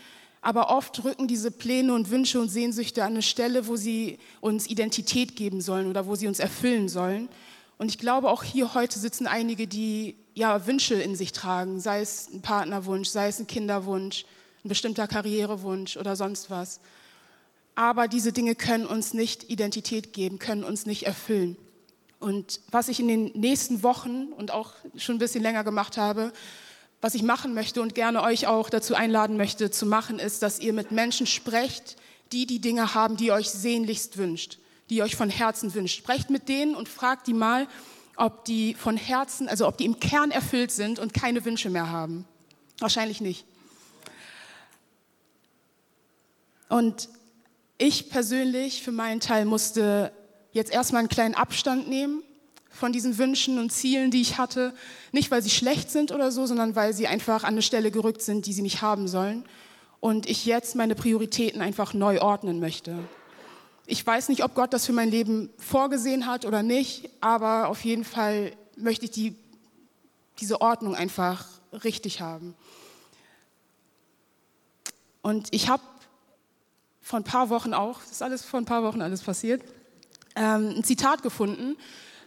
aber 0.43 0.71
oft 0.71 1.05
rücken 1.05 1.29
diese 1.29 1.51
Pläne 1.51 1.93
und 1.93 2.11
Wünsche 2.11 2.41
und 2.41 2.49
Sehnsüchte 2.49 3.05
an 3.05 3.13
eine 3.13 3.23
Stelle, 3.23 3.67
wo 3.67 3.77
sie 3.77 4.19
uns 4.41 4.67
Identität 4.69 5.37
geben 5.37 5.61
sollen 5.61 5.87
oder 5.87 6.07
wo 6.07 6.15
sie 6.15 6.29
uns 6.29 6.39
erfüllen 6.39 6.89
sollen. 6.89 7.29
Und 7.77 7.89
ich 7.89 7.99
glaube, 7.99 8.31
auch 8.31 8.43
hier 8.43 8.75
heute 8.75 8.99
sitzen 8.99 9.27
einige, 9.27 9.67
die 9.67 10.17
ja 10.35 10.67
Wünsche 10.67 10.95
in 10.95 11.15
sich 11.15 11.33
tragen, 11.33 11.81
sei 11.81 12.01
es 12.01 12.29
ein 12.33 12.41
Partnerwunsch, 12.41 13.09
sei 13.09 13.29
es 13.29 13.39
ein 13.39 13.47
Kinderwunsch, 13.47 14.25
ein 14.65 14.69
bestimmter 14.69 15.07
Karrierewunsch 15.07 15.97
oder 15.97 16.17
sonst 16.17 16.51
was. 16.51 16.81
Aber 17.75 18.09
diese 18.09 18.33
Dinge 18.33 18.55
können 18.55 18.87
uns 18.87 19.15
nicht 19.15 19.51
Identität 19.51 20.13
geben, 20.13 20.39
können 20.39 20.65
uns 20.65 20.87
nicht 20.87 21.07
erfüllen. 21.07 21.57
Und 22.19 22.61
was 22.71 22.89
ich 22.89 23.01
in 23.01 23.09
den 23.09 23.25
nächsten 23.35 23.83
Wochen 23.83 24.33
und 24.37 24.51
auch 24.51 24.73
schon 24.97 25.17
ein 25.17 25.21
bisschen 25.21 25.43
länger 25.43 25.65
gemacht 25.65 25.97
habe, 25.97 26.33
was 27.01 27.15
ich 27.15 27.23
machen 27.23 27.55
möchte 27.55 27.81
und 27.81 27.95
gerne 27.95 28.23
euch 28.23 28.47
auch 28.47 28.69
dazu 28.69 28.95
einladen 28.95 29.37
möchte 29.37 29.71
zu 29.71 29.87
machen, 29.87 30.19
ist, 30.19 30.43
dass 30.43 30.59
ihr 30.59 30.73
mit 30.73 30.91
Menschen 30.91 31.27
sprecht, 31.27 31.97
die 32.33 32.47
die 32.47 32.61
Dinge 32.61 32.95
haben, 32.95 33.17
die 33.17 33.27
ihr 33.27 33.35
euch 33.35 33.51
sehnlichst 33.51 34.19
wünscht, 34.19 34.59
die 34.89 34.97
ihr 34.97 35.05
euch 35.05 35.17
von 35.17 35.31
Herzen 35.31 35.75
wünscht. 35.75 35.97
Sprecht 35.97 36.31
mit 36.31 36.49
denen 36.49 36.75
und 36.75 36.89
fragt 36.89 37.27
die 37.27 37.33
mal, 37.33 37.67
ob 38.17 38.45
die 38.45 38.75
von 38.75 38.97
Herzen, 38.97 39.49
also 39.49 39.67
ob 39.67 39.79
die 39.79 39.87
im 39.87 39.99
Kern 39.99 40.31
erfüllt 40.31 40.71
sind 40.71 40.99
und 40.99 41.15
keine 41.15 41.45
Wünsche 41.45 41.71
mehr 41.71 41.91
haben. 41.91 42.27
Wahrscheinlich 42.79 43.21
nicht. 43.21 43.45
Und 46.69 47.09
ich 47.79 48.11
persönlich 48.11 48.83
für 48.83 48.93
meinen 48.93 49.21
Teil 49.21 49.47
musste 49.47 50.13
jetzt 50.53 50.71
erstmal 50.71 51.01
einen 51.01 51.09
kleinen 51.09 51.35
Abstand 51.35 51.89
nehmen 51.89 52.23
von 52.81 52.93
diesen 52.95 53.19
Wünschen 53.19 53.59
und 53.59 53.71
Zielen, 53.71 54.11
die 54.11 54.23
ich 54.23 54.39
hatte. 54.39 54.73
Nicht, 55.13 55.31
weil 55.31 55.43
sie 55.43 55.51
schlecht 55.51 55.91
sind 55.91 56.13
oder 56.13 56.33
so, 56.33 56.47
sondern 56.47 56.75
weil 56.75 56.95
sie 56.95 57.07
einfach 57.07 57.45
an 57.45 57.51
eine 57.51 57.63
Stelle 57.63 57.91
gerückt 57.91 58.23
sind, 58.23 58.47
die 58.47 58.55
sie 58.55 58.63
nicht 58.63 58.81
haben 58.81 59.07
sollen. 59.07 59.45
Und 60.01 60.27
ich 60.29 60.47
jetzt 60.47 60.77
meine 60.77 60.95
Prioritäten 60.95 61.61
einfach 61.61 61.93
neu 61.93 62.23
ordnen 62.23 62.59
möchte. 62.59 62.99
Ich 63.85 64.05
weiß 64.05 64.31
nicht, 64.31 64.43
ob 64.45 64.55
Gott 64.55 64.73
das 64.73 64.87
für 64.87 64.95
mein 64.95 65.11
Leben 65.11 65.51
vorgesehen 65.59 66.27
hat 66.27 66.47
oder 66.47 66.63
nicht, 66.63 67.11
aber 67.21 67.69
auf 67.69 67.85
jeden 67.85 68.05
Fall 68.05 68.53
möchte 68.77 69.05
ich 69.05 69.11
die, 69.11 69.37
diese 70.39 70.63
Ordnung 70.63 70.95
einfach 70.95 71.45
richtig 71.85 72.23
haben. 72.23 72.55
Und 75.21 75.49
ich 75.51 75.69
habe 75.69 75.83
vor 77.03 77.21
ein 77.21 77.25
paar 77.25 77.51
Wochen 77.51 77.75
auch, 77.75 78.01
das 78.01 78.13
ist 78.13 78.23
alles 78.23 78.43
vor 78.43 78.59
ein 78.59 78.65
paar 78.65 78.83
Wochen 78.85 79.03
alles 79.03 79.21
passiert, 79.21 79.63
ähm, 80.35 80.77
ein 80.79 80.85
Zitat 80.85 81.23
gefunden 81.23 81.77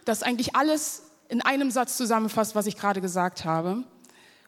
das 0.04 0.22
eigentlich 0.22 0.54
alles 0.54 1.02
in 1.28 1.40
einem 1.40 1.70
Satz 1.70 1.96
zusammenfasst, 1.96 2.54
was 2.54 2.66
ich 2.66 2.76
gerade 2.76 3.00
gesagt 3.00 3.44
habe. 3.44 3.84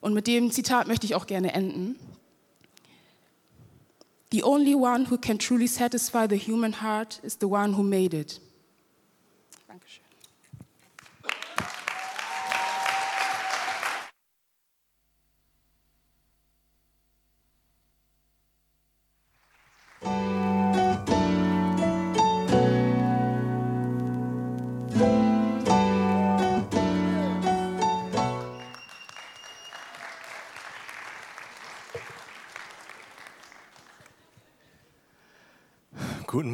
Und 0.01 0.15
mit 0.15 0.27
dem 0.27 0.51
Zitat 0.51 0.87
möchte 0.87 1.07
ich 1.07 1.15
auch 1.15 1.27
gerne 1.27 1.53
enden. 1.53 1.99
The 4.33 4.45
only 4.45 4.75
one 4.75 5.11
who 5.11 5.19
can 5.19 5.39
truly 5.39 5.67
satisfy 5.69 6.27
the 6.29 6.39
human 6.39 6.83
heart 6.83 7.21
is 7.23 7.39
the 7.41 7.47
one 7.47 7.77
who 7.77 7.83
made 7.83 8.17
it. 8.17 8.41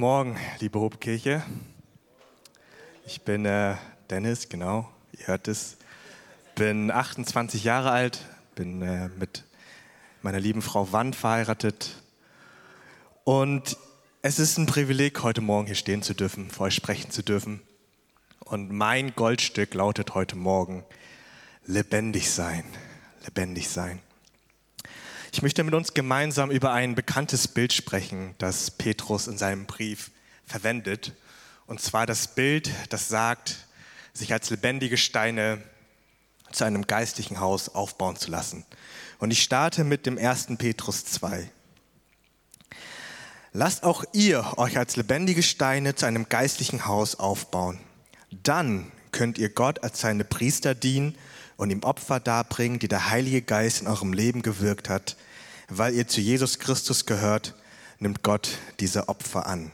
Morgen, 0.03 0.37
liebe 0.59 0.81
Hobkirche. 0.81 1.45
Ich 3.07 3.23
bin 3.23 3.45
äh, 3.45 3.77
Dennis, 4.11 4.49
genau, 4.49 4.91
ihr 5.17 5.29
hört 5.29 5.47
es. 5.47 5.77
Bin 6.57 6.91
28 6.91 7.63
Jahre 7.63 7.93
alt, 7.93 8.27
bin 8.57 8.83
äh, 8.83 9.11
mit 9.11 9.45
meiner 10.21 10.41
lieben 10.41 10.61
Frau 10.61 10.91
Wand 10.91 11.15
verheiratet. 11.15 12.03
Und 13.23 13.77
es 14.23 14.41
ist 14.41 14.59
ein 14.59 14.67
Privileg, 14.67 15.23
heute 15.23 15.41
Morgen 15.41 15.67
hier 15.67 15.77
stehen 15.77 16.03
zu 16.03 16.15
dürfen, 16.15 16.51
vor 16.51 16.67
euch 16.67 16.75
sprechen 16.75 17.13
zu 17.13 17.23
dürfen. 17.23 17.63
Und 18.41 18.73
mein 18.73 19.15
Goldstück 19.15 19.73
lautet 19.73 20.17
heute 20.17 20.35
Morgen, 20.35 20.83
lebendig 21.65 22.29
sein, 22.29 22.65
lebendig 23.25 23.69
sein. 23.69 24.01
Ich 25.35 25.41
möchte 25.41 25.65
mit 25.65 25.73
uns 25.73 25.95
gemeinsam 25.95 26.51
über 26.51 26.73
ein 26.73 26.95
bekanntes 26.95 27.49
Bild 27.49 27.73
sprechen, 27.73 28.35
das 28.37 28.71
Petrus 28.71 29.27
in 29.27 29.39
seinem 29.39 29.65
Brief 29.65 30.11
verwendet. 30.45 31.12
Und 31.67 31.81
zwar 31.81 32.05
das 32.05 32.35
Bild, 32.35 32.71
das 32.91 33.09
sagt, 33.09 33.67
sich 34.12 34.35
als 34.35 34.51
lebendige 34.51 34.99
Steine 34.99 35.62
zu 36.53 36.65
einem 36.65 36.87
geistlichen 36.87 37.41
Haus 37.41 37.71
aufbauen 37.71 38.17
zu 38.17 38.31
lassen. 38.31 38.67
Und 39.21 39.31
ich 39.31 39.43
starte 39.43 39.85
mit 39.85 40.05
dem 40.05 40.19
1. 40.19 40.49
Petrus 40.59 41.07
2. 41.07 41.51
Lasst 43.55 43.85
auch 43.85 44.05
ihr 44.12 44.59
euch 44.59 44.77
als 44.77 44.97
lebendige 44.97 45.43
Steine 45.43 45.95
zu 45.95 46.05
einem 46.05 46.29
geistlichen 46.29 46.85
Haus 46.85 47.15
aufbauen. 47.15 47.81
Dann 48.31 48.93
könnt 49.12 49.39
ihr 49.39 49.49
Gott 49.49 49.83
als 49.83 49.99
seine 49.99 50.25
Priester 50.25 50.75
dienen 50.75 51.17
und 51.62 51.71
ihm 51.71 51.85
Opfer 51.85 52.19
darbringen, 52.19 52.81
die 52.81 52.88
der 52.88 53.11
Heilige 53.11 53.40
Geist 53.40 53.83
in 53.83 53.87
eurem 53.87 54.12
Leben 54.12 54.42
gewirkt 54.42 54.88
hat. 54.88 55.16
Weil 55.69 55.95
ihr 55.95 56.09
zu 56.09 56.21
Jesus 56.21 56.59
Christus 56.59 57.07
gehört, 57.07 57.54
nimmt 58.00 58.25
Gott 58.25 58.59
diese 58.81 59.09
Opfer 59.09 59.47
an. 59.47 59.71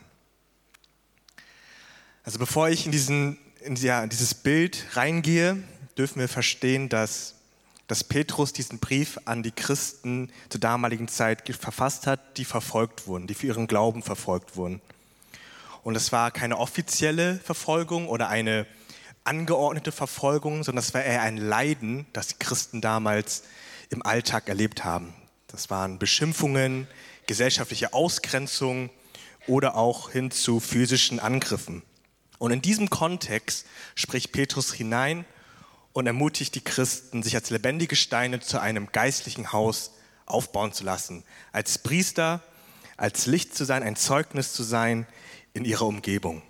Also 2.24 2.38
bevor 2.38 2.68
ich 2.68 2.84
in, 2.84 2.92
diesen, 2.92 3.38
in 3.62 3.74
ja, 3.76 4.06
dieses 4.06 4.34
Bild 4.34 4.84
reingehe, 4.92 5.62
dürfen 5.96 6.20
wir 6.20 6.28
verstehen, 6.28 6.90
dass, 6.90 7.36
dass 7.86 8.04
Petrus 8.04 8.52
diesen 8.52 8.80
Brief 8.80 9.18
an 9.24 9.42
die 9.42 9.50
Christen 9.50 10.30
zur 10.50 10.60
damaligen 10.60 11.08
Zeit 11.08 11.48
verfasst 11.56 12.06
hat, 12.06 12.36
die 12.36 12.44
verfolgt 12.44 13.06
wurden, 13.06 13.26
die 13.26 13.34
für 13.34 13.46
ihren 13.46 13.66
Glauben 13.66 14.02
verfolgt 14.02 14.56
wurden. 14.56 14.82
Und 15.84 15.96
es 15.96 16.12
war 16.12 16.32
keine 16.32 16.58
offizielle 16.58 17.36
Verfolgung 17.38 18.08
oder 18.08 18.28
eine 18.28 18.66
angeordnete 19.28 19.92
Verfolgung, 19.92 20.64
sondern 20.64 20.82
es 20.82 20.94
war 20.94 21.04
eher 21.04 21.20
ein 21.20 21.36
Leiden, 21.36 22.06
das 22.14 22.28
die 22.28 22.38
Christen 22.38 22.80
damals 22.80 23.42
im 23.90 24.02
Alltag 24.02 24.48
erlebt 24.48 24.84
haben. 24.84 25.12
Das 25.48 25.68
waren 25.68 25.98
Beschimpfungen, 25.98 26.88
gesellschaftliche 27.26 27.92
Ausgrenzung 27.92 28.88
oder 29.46 29.76
auch 29.76 30.10
hin 30.10 30.30
zu 30.30 30.60
physischen 30.60 31.20
Angriffen. 31.20 31.82
Und 32.38 32.52
in 32.52 32.62
diesem 32.62 32.88
Kontext 32.88 33.66
spricht 33.94 34.32
Petrus 34.32 34.72
hinein 34.72 35.26
und 35.92 36.06
ermutigt 36.06 36.54
die 36.54 36.64
Christen, 36.64 37.22
sich 37.22 37.34
als 37.34 37.50
lebendige 37.50 37.96
Steine 37.96 38.40
zu 38.40 38.60
einem 38.60 38.92
geistlichen 38.92 39.52
Haus 39.52 39.92
aufbauen 40.24 40.72
zu 40.72 40.84
lassen, 40.84 41.22
als 41.52 41.78
Priester, 41.78 42.42
als 42.96 43.26
Licht 43.26 43.54
zu 43.54 43.64
sein, 43.64 43.82
ein 43.82 43.96
Zeugnis 43.96 44.54
zu 44.54 44.62
sein 44.62 45.06
in 45.52 45.66
ihrer 45.66 45.86
Umgebung. 45.86 46.42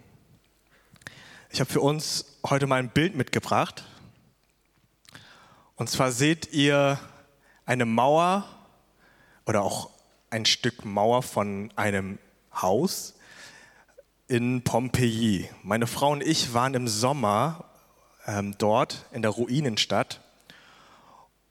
Ich 1.51 1.61
habe 1.61 1.73
für 1.73 1.81
uns 1.81 2.38
heute 2.51 2.67
mal 2.67 2.77
ein 2.77 2.89
Bild 2.89 3.15
mitgebracht. 3.15 3.85
Und 5.77 5.91
zwar 5.91 6.13
seht 6.13 6.51
ihr 6.53 6.99
eine 7.67 7.85
Mauer 7.85 8.49
oder 9.45 9.63
auch 9.63 9.91
ein 10.31 10.47
Stück 10.47 10.85
Mauer 10.87 11.23
von 11.23 11.71
einem 11.77 12.19
Haus 12.55 13.17
in 14.29 14.63
Pompeji. 14.63 15.51
Meine 15.63 15.87
Frau 15.87 16.13
und 16.13 16.23
ich 16.23 16.55
waren 16.55 16.73
im 16.73 16.89
Sommer 16.89 17.67
ähm, 18.27 18.55
dort 18.57 19.05
in 19.13 19.21
der 19.21 19.33
Ruinenstadt. 19.33 20.23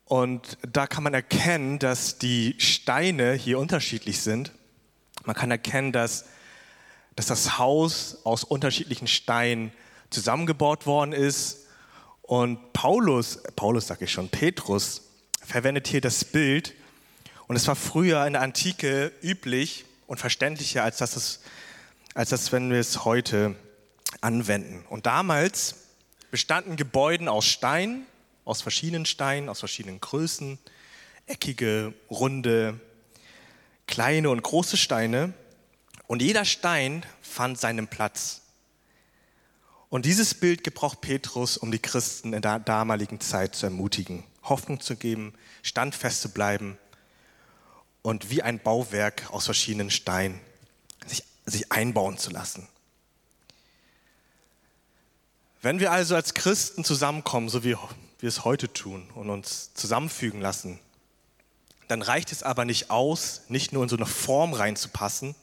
Und 0.05 0.57
da 0.67 0.87
kann 0.87 1.03
man 1.03 1.13
erkennen, 1.13 1.77
dass 1.77 2.17
die 2.17 2.55
Steine 2.57 3.33
hier 3.33 3.59
unterschiedlich 3.59 4.21
sind. 4.21 4.51
Man 5.25 5.35
kann 5.35 5.51
erkennen, 5.51 5.91
dass, 5.91 6.25
dass 7.15 7.27
das 7.27 7.59
Haus 7.59 8.17
aus 8.23 8.43
unterschiedlichen 8.43 9.07
Steinen 9.07 9.71
zusammengebaut 10.09 10.85
worden 10.85 11.13
ist. 11.13 11.65
Und 12.21 12.73
Paulus, 12.73 13.39
Paulus 13.55 13.87
sage 13.87 14.05
ich 14.05 14.11
schon, 14.11 14.29
Petrus 14.29 15.03
verwendet 15.45 15.87
hier 15.87 16.01
das 16.01 16.25
Bild. 16.25 16.73
Und 17.47 17.55
es 17.55 17.67
war 17.67 17.75
früher 17.75 18.25
in 18.25 18.33
der 18.33 18.41
Antike 18.41 19.11
üblich 19.21 19.85
und 20.07 20.19
verständlicher, 20.19 20.83
als 20.83 20.97
das, 20.97 21.39
als 22.13 22.29
das 22.29 22.51
wenn 22.51 22.69
wir 22.69 22.79
es 22.79 23.05
heute 23.05 23.55
anwenden. 24.21 24.85
Und 24.89 25.05
damals 25.05 25.75
bestanden 26.31 26.75
Gebäude 26.75 27.31
aus 27.31 27.45
Stein, 27.45 28.05
aus 28.43 28.61
verschiedenen 28.61 29.05
Steinen, 29.05 29.49
aus 29.49 29.59
verschiedenen 29.59 30.01
Größen, 30.01 30.59
eckige, 31.25 31.93
runde, 32.09 32.79
kleine 33.87 34.29
und 34.29 34.41
große 34.41 34.77
Steine. 34.77 35.33
Und 36.07 36.21
jeder 36.21 36.45
Stein 36.45 37.05
fand 37.21 37.59
seinen 37.59 37.87
Platz. 37.87 38.41
Und 39.89 40.05
dieses 40.05 40.33
Bild 40.33 40.63
gebraucht 40.63 41.01
Petrus, 41.01 41.57
um 41.57 41.71
die 41.71 41.79
Christen 41.79 42.33
in 42.33 42.41
der 42.41 42.59
damaligen 42.59 43.21
Zeit 43.21 43.55
zu 43.55 43.67
ermutigen, 43.67 44.23
Hoffnung 44.43 44.81
zu 44.81 44.95
geben, 44.95 45.33
standfest 45.63 46.21
zu 46.21 46.29
bleiben 46.29 46.77
und 48.01 48.29
wie 48.29 48.41
ein 48.41 48.59
Bauwerk 48.59 49.29
aus 49.31 49.45
verschiedenen 49.45 49.89
Steinen 49.89 50.41
sich, 51.05 51.23
sich 51.45 51.71
einbauen 51.71 52.17
zu 52.17 52.31
lassen. 52.31 52.67
Wenn 55.61 55.79
wir 55.79 55.91
also 55.91 56.15
als 56.15 56.33
Christen 56.33 56.83
zusammenkommen, 56.83 57.49
so 57.49 57.63
wie 57.63 57.75
wir 58.19 58.27
es 58.27 58.43
heute 58.43 58.71
tun 58.71 59.09
und 59.15 59.29
uns 59.29 59.73
zusammenfügen 59.73 60.41
lassen, 60.41 60.79
dann 61.87 62.01
reicht 62.01 62.33
es 62.33 62.43
aber 62.43 62.65
nicht 62.65 62.89
aus, 62.89 63.43
nicht 63.47 63.71
nur 63.71 63.83
in 63.83 63.89
so 63.89 63.95
eine 63.95 64.05
Form 64.05 64.53
reinzupassen, 64.53 65.35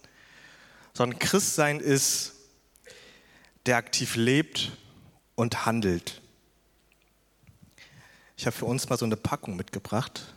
sondern 0.92 1.18
Christsein 1.18 1.80
ist 1.80 2.33
der 3.66 3.76
aktiv 3.76 4.16
lebt 4.16 4.72
und 5.34 5.66
handelt. 5.66 6.20
Ich 8.36 8.46
habe 8.46 8.56
für 8.56 8.66
uns 8.66 8.88
mal 8.88 8.98
so 8.98 9.04
eine 9.04 9.16
Packung 9.16 9.56
mitgebracht. 9.56 10.34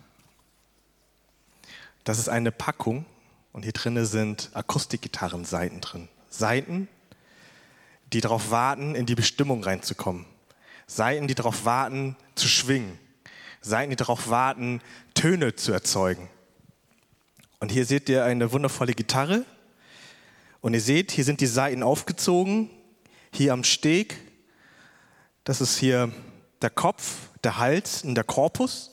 Das 2.04 2.20
ist 2.20 2.30
eine 2.30 2.52
Packung 2.52 3.06
und 3.52 3.64
hier 3.64 3.74
drin 3.74 4.06
sind 4.06 4.50
Akustikgitarren-Seiten 4.54 5.82
drin. 5.82 6.08
Seiten, 6.30 6.88
die 8.14 8.22
darauf 8.22 8.52
warten, 8.52 8.96
in 8.96 9.06
die 9.06 9.16
Bestimmung 9.16 9.64
reinzukommen. 9.64 10.26
Seiten, 10.86 11.28
die 11.28 11.36
darauf 11.36 11.66
warten, 11.66 12.16
zu 12.36 12.48
schwingen. 12.48 12.98
Seiten, 13.60 13.90
die 13.90 13.98
darauf 13.98 14.30
warten, 14.30 14.82
Töne 15.16 15.56
zu 15.56 15.74
erzeugen. 15.74 16.30
Und 17.60 17.72
hier 17.72 17.86
seht 17.86 18.08
ihr 18.08 18.24
eine 18.24 18.54
wundervolle 18.54 18.94
Gitarre. 18.94 19.44
Und 20.62 20.74
ihr 20.74 20.82
seht, 20.82 21.12
hier 21.12 21.26
sind 21.26 21.42
die 21.42 21.48
Seiten 21.48 21.84
aufgezogen 21.84 22.70
hier 23.38 23.54
am 23.54 23.64
Steg, 23.64 24.18
das 25.44 25.62
ist 25.62 25.78
hier 25.78 26.12
der 26.62 26.70
Kopf, 26.70 27.30
der 27.44 27.58
Hals 27.58 28.04
und 28.04 28.16
der 28.16 28.24
Korpus. 28.24 28.92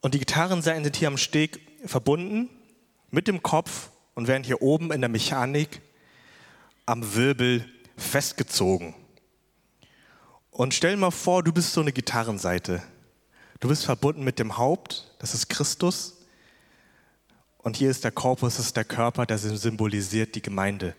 Und 0.00 0.14
die 0.14 0.18
Gitarrenseiten 0.18 0.84
sind 0.84 0.96
hier 0.96 1.08
am 1.08 1.16
Steg 1.16 1.60
verbunden 1.86 2.50
mit 3.10 3.28
dem 3.28 3.42
Kopf 3.42 3.90
und 4.14 4.28
werden 4.28 4.44
hier 4.44 4.62
oben 4.62 4.92
in 4.92 5.00
der 5.00 5.08
Mechanik 5.08 5.80
am 6.86 7.14
Wirbel 7.14 7.64
festgezogen. 7.96 8.94
Und 10.50 10.74
stell 10.74 10.92
dir 10.92 11.00
mal 11.00 11.10
vor, 11.10 11.42
du 11.42 11.52
bist 11.52 11.72
so 11.72 11.80
eine 11.80 11.92
Gitarrenseite. 11.92 12.82
Du 13.60 13.68
bist 13.68 13.84
verbunden 13.84 14.24
mit 14.24 14.38
dem 14.38 14.58
Haupt, 14.58 15.14
das 15.20 15.34
ist 15.34 15.48
Christus. 15.48 16.18
Und 17.58 17.76
hier 17.76 17.90
ist 17.90 18.04
der 18.04 18.10
Korpus, 18.10 18.56
das 18.56 18.66
ist 18.66 18.76
der 18.76 18.84
Körper, 18.84 19.26
der 19.26 19.38
symbolisiert 19.38 20.34
die 20.34 20.42
Gemeinde. 20.42 20.96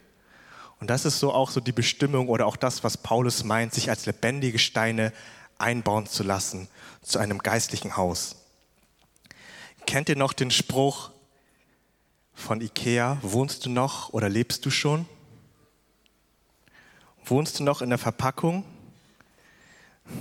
Und 0.81 0.89
das 0.89 1.05
ist 1.05 1.19
so 1.19 1.31
auch 1.31 1.51
so 1.51 1.59
die 1.59 1.71
Bestimmung 1.71 2.27
oder 2.27 2.47
auch 2.47 2.57
das, 2.57 2.83
was 2.83 2.97
Paulus 2.97 3.43
meint, 3.43 3.71
sich 3.71 3.91
als 3.91 4.07
lebendige 4.07 4.57
Steine 4.57 5.13
einbauen 5.59 6.07
zu 6.07 6.23
lassen 6.23 6.67
zu 7.03 7.19
einem 7.19 7.37
geistlichen 7.37 7.97
Haus. 7.97 8.37
Kennt 9.85 10.09
ihr 10.09 10.15
noch 10.15 10.33
den 10.33 10.49
Spruch 10.49 11.11
von 12.33 12.61
Ikea, 12.61 13.19
wohnst 13.21 13.65
du 13.65 13.69
noch 13.69 14.09
oder 14.09 14.27
lebst 14.27 14.65
du 14.65 14.71
schon? 14.71 15.05
Wohnst 17.25 17.59
du 17.59 17.63
noch 17.63 17.83
in 17.83 17.89
der 17.89 17.99
Verpackung 17.99 18.63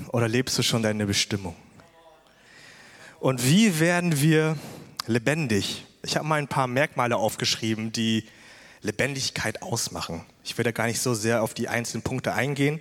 oder 0.09 0.29
lebst 0.29 0.59
du 0.59 0.63
schon 0.63 0.83
deine 0.83 1.07
Bestimmung? 1.07 1.57
Und 3.19 3.47
wie 3.47 3.81
werden 3.81 4.21
wir 4.21 4.59
lebendig? 5.07 5.87
Ich 6.03 6.19
habe 6.19 6.27
mal 6.27 6.39
ein 6.39 6.49
paar 6.49 6.67
Merkmale 6.67 7.17
aufgeschrieben, 7.17 7.93
die 7.93 8.29
Lebendigkeit 8.83 9.63
ausmachen. 9.63 10.25
Ich 10.45 10.57
will 10.57 10.65
da 10.65 10.73
gar 10.73 10.87
nicht 10.87 11.01
so 11.01 11.15
sehr 11.15 11.43
auf 11.43 11.55
die 11.55 11.69
einzelnen 11.69 12.03
Punkte 12.03 12.33
eingehen, 12.33 12.81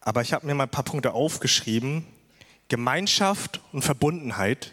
aber 0.00 0.22
ich 0.22 0.32
habe 0.32 0.46
mir 0.46 0.54
mal 0.54 0.64
ein 0.64 0.70
paar 0.70 0.84
Punkte 0.84 1.12
aufgeschrieben. 1.12 2.06
Gemeinschaft 2.68 3.60
und 3.72 3.82
Verbundenheit, 3.82 4.72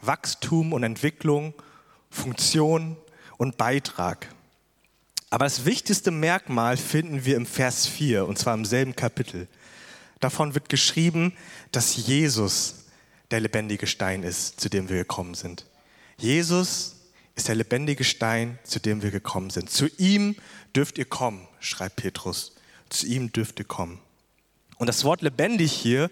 Wachstum 0.00 0.72
und 0.72 0.82
Entwicklung, 0.82 1.54
Funktion 2.10 2.96
und 3.36 3.56
Beitrag. 3.56 4.28
Aber 5.30 5.44
das 5.44 5.64
wichtigste 5.64 6.10
Merkmal 6.10 6.76
finden 6.76 7.24
wir 7.24 7.36
im 7.36 7.46
Vers 7.46 7.86
4, 7.86 8.26
und 8.26 8.38
zwar 8.38 8.54
im 8.54 8.64
selben 8.64 8.96
Kapitel. 8.96 9.48
Davon 10.20 10.54
wird 10.54 10.68
geschrieben, 10.68 11.32
dass 11.72 11.96
Jesus 11.96 12.86
der 13.30 13.40
lebendige 13.40 13.86
Stein 13.86 14.22
ist, 14.22 14.60
zu 14.60 14.68
dem 14.68 14.88
wir 14.88 14.96
gekommen 14.96 15.34
sind. 15.34 15.66
Jesus 16.16 16.95
ist 17.36 17.48
der 17.48 17.54
lebendige 17.54 18.02
Stein, 18.02 18.58
zu 18.64 18.80
dem 18.80 19.02
wir 19.02 19.10
gekommen 19.10 19.50
sind. 19.50 19.70
Zu 19.70 19.88
ihm 19.98 20.34
dürft 20.74 20.98
ihr 20.98 21.04
kommen, 21.04 21.46
schreibt 21.60 21.96
Petrus. 21.96 22.56
Zu 22.88 23.06
ihm 23.06 23.30
dürft 23.30 23.58
ihr 23.58 23.66
kommen. 23.66 24.00
Und 24.78 24.88
das 24.88 25.04
Wort 25.04 25.22
lebendig 25.22 25.72
hier 25.72 26.10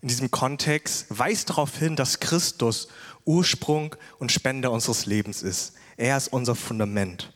in 0.00 0.08
diesem 0.08 0.30
Kontext 0.30 1.06
weist 1.08 1.50
darauf 1.50 1.76
hin, 1.76 1.96
dass 1.96 2.20
Christus 2.20 2.88
Ursprung 3.24 3.96
und 4.18 4.30
Spender 4.30 4.70
unseres 4.70 5.06
Lebens 5.06 5.42
ist. 5.42 5.74
Er 5.96 6.16
ist 6.16 6.28
unser 6.28 6.54
Fundament. 6.54 7.32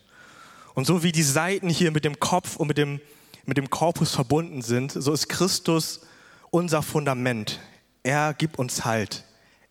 Und 0.74 0.86
so 0.86 1.02
wie 1.02 1.12
die 1.12 1.22
Seiten 1.22 1.68
hier 1.68 1.90
mit 1.90 2.04
dem 2.04 2.20
Kopf 2.20 2.56
und 2.56 2.68
mit 2.68 2.78
dem, 2.78 3.00
mit 3.44 3.56
dem 3.56 3.68
Korpus 3.68 4.12
verbunden 4.12 4.62
sind, 4.62 4.92
so 4.92 5.12
ist 5.12 5.28
Christus 5.28 6.02
unser 6.50 6.82
Fundament. 6.82 7.60
Er 8.02 8.34
gibt 8.34 8.58
uns 8.58 8.84
Halt. 8.84 9.24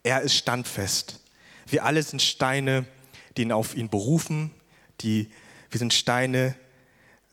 Er 0.03 0.21
ist 0.21 0.35
standfest. 0.35 1.19
Wir 1.67 1.85
alle 1.85 2.03
sind 2.03 2.21
Steine, 2.21 2.85
die 3.38 3.51
auf 3.51 3.75
ihn 3.75 3.89
berufen. 3.89 4.51
Die, 5.01 5.31
wir 5.69 5.79
sind 5.79 5.93
Steine, 5.93 6.55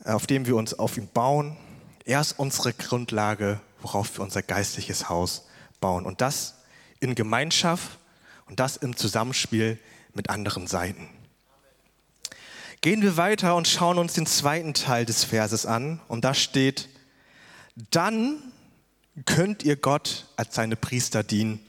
auf 0.05 0.27
denen 0.27 0.47
wir 0.47 0.57
uns 0.57 0.75
auf 0.75 0.97
ihn 0.97 1.09
bauen. 1.09 1.57
Er 2.05 2.21
ist 2.21 2.39
unsere 2.39 2.73
Grundlage, 2.73 3.61
worauf 3.81 4.17
wir 4.17 4.25
unser 4.25 4.43
geistliches 4.43 5.09
Haus 5.09 5.47
bauen. 5.81 6.07
Und 6.07 6.21
das 6.21 6.55
in 7.01 7.15
Gemeinschaft 7.15 7.99
und 8.47 8.61
das 8.61 8.77
im 8.77 8.97
Zusammenspiel 8.97 9.79
mit 10.15 10.31
anderen 10.31 10.67
Seiten. 10.67 11.09
Gehen 12.81 13.03
wir 13.03 13.17
weiter 13.17 13.57
und 13.57 13.67
schauen 13.67 13.99
uns 13.99 14.15
den 14.15 14.27
zweiten 14.27 14.73
Teil 14.73 15.05
des 15.05 15.25
Verses 15.25 15.67
an. 15.67 16.01
Und 16.09 16.25
da 16.25 16.33
steht, 16.33 16.89
dann 17.91 18.41
könnt 19.27 19.65
ihr 19.65 19.77
Gott 19.77 20.27
als 20.37 20.55
seine 20.55 20.77
Priester 20.77 21.25
dienen 21.25 21.61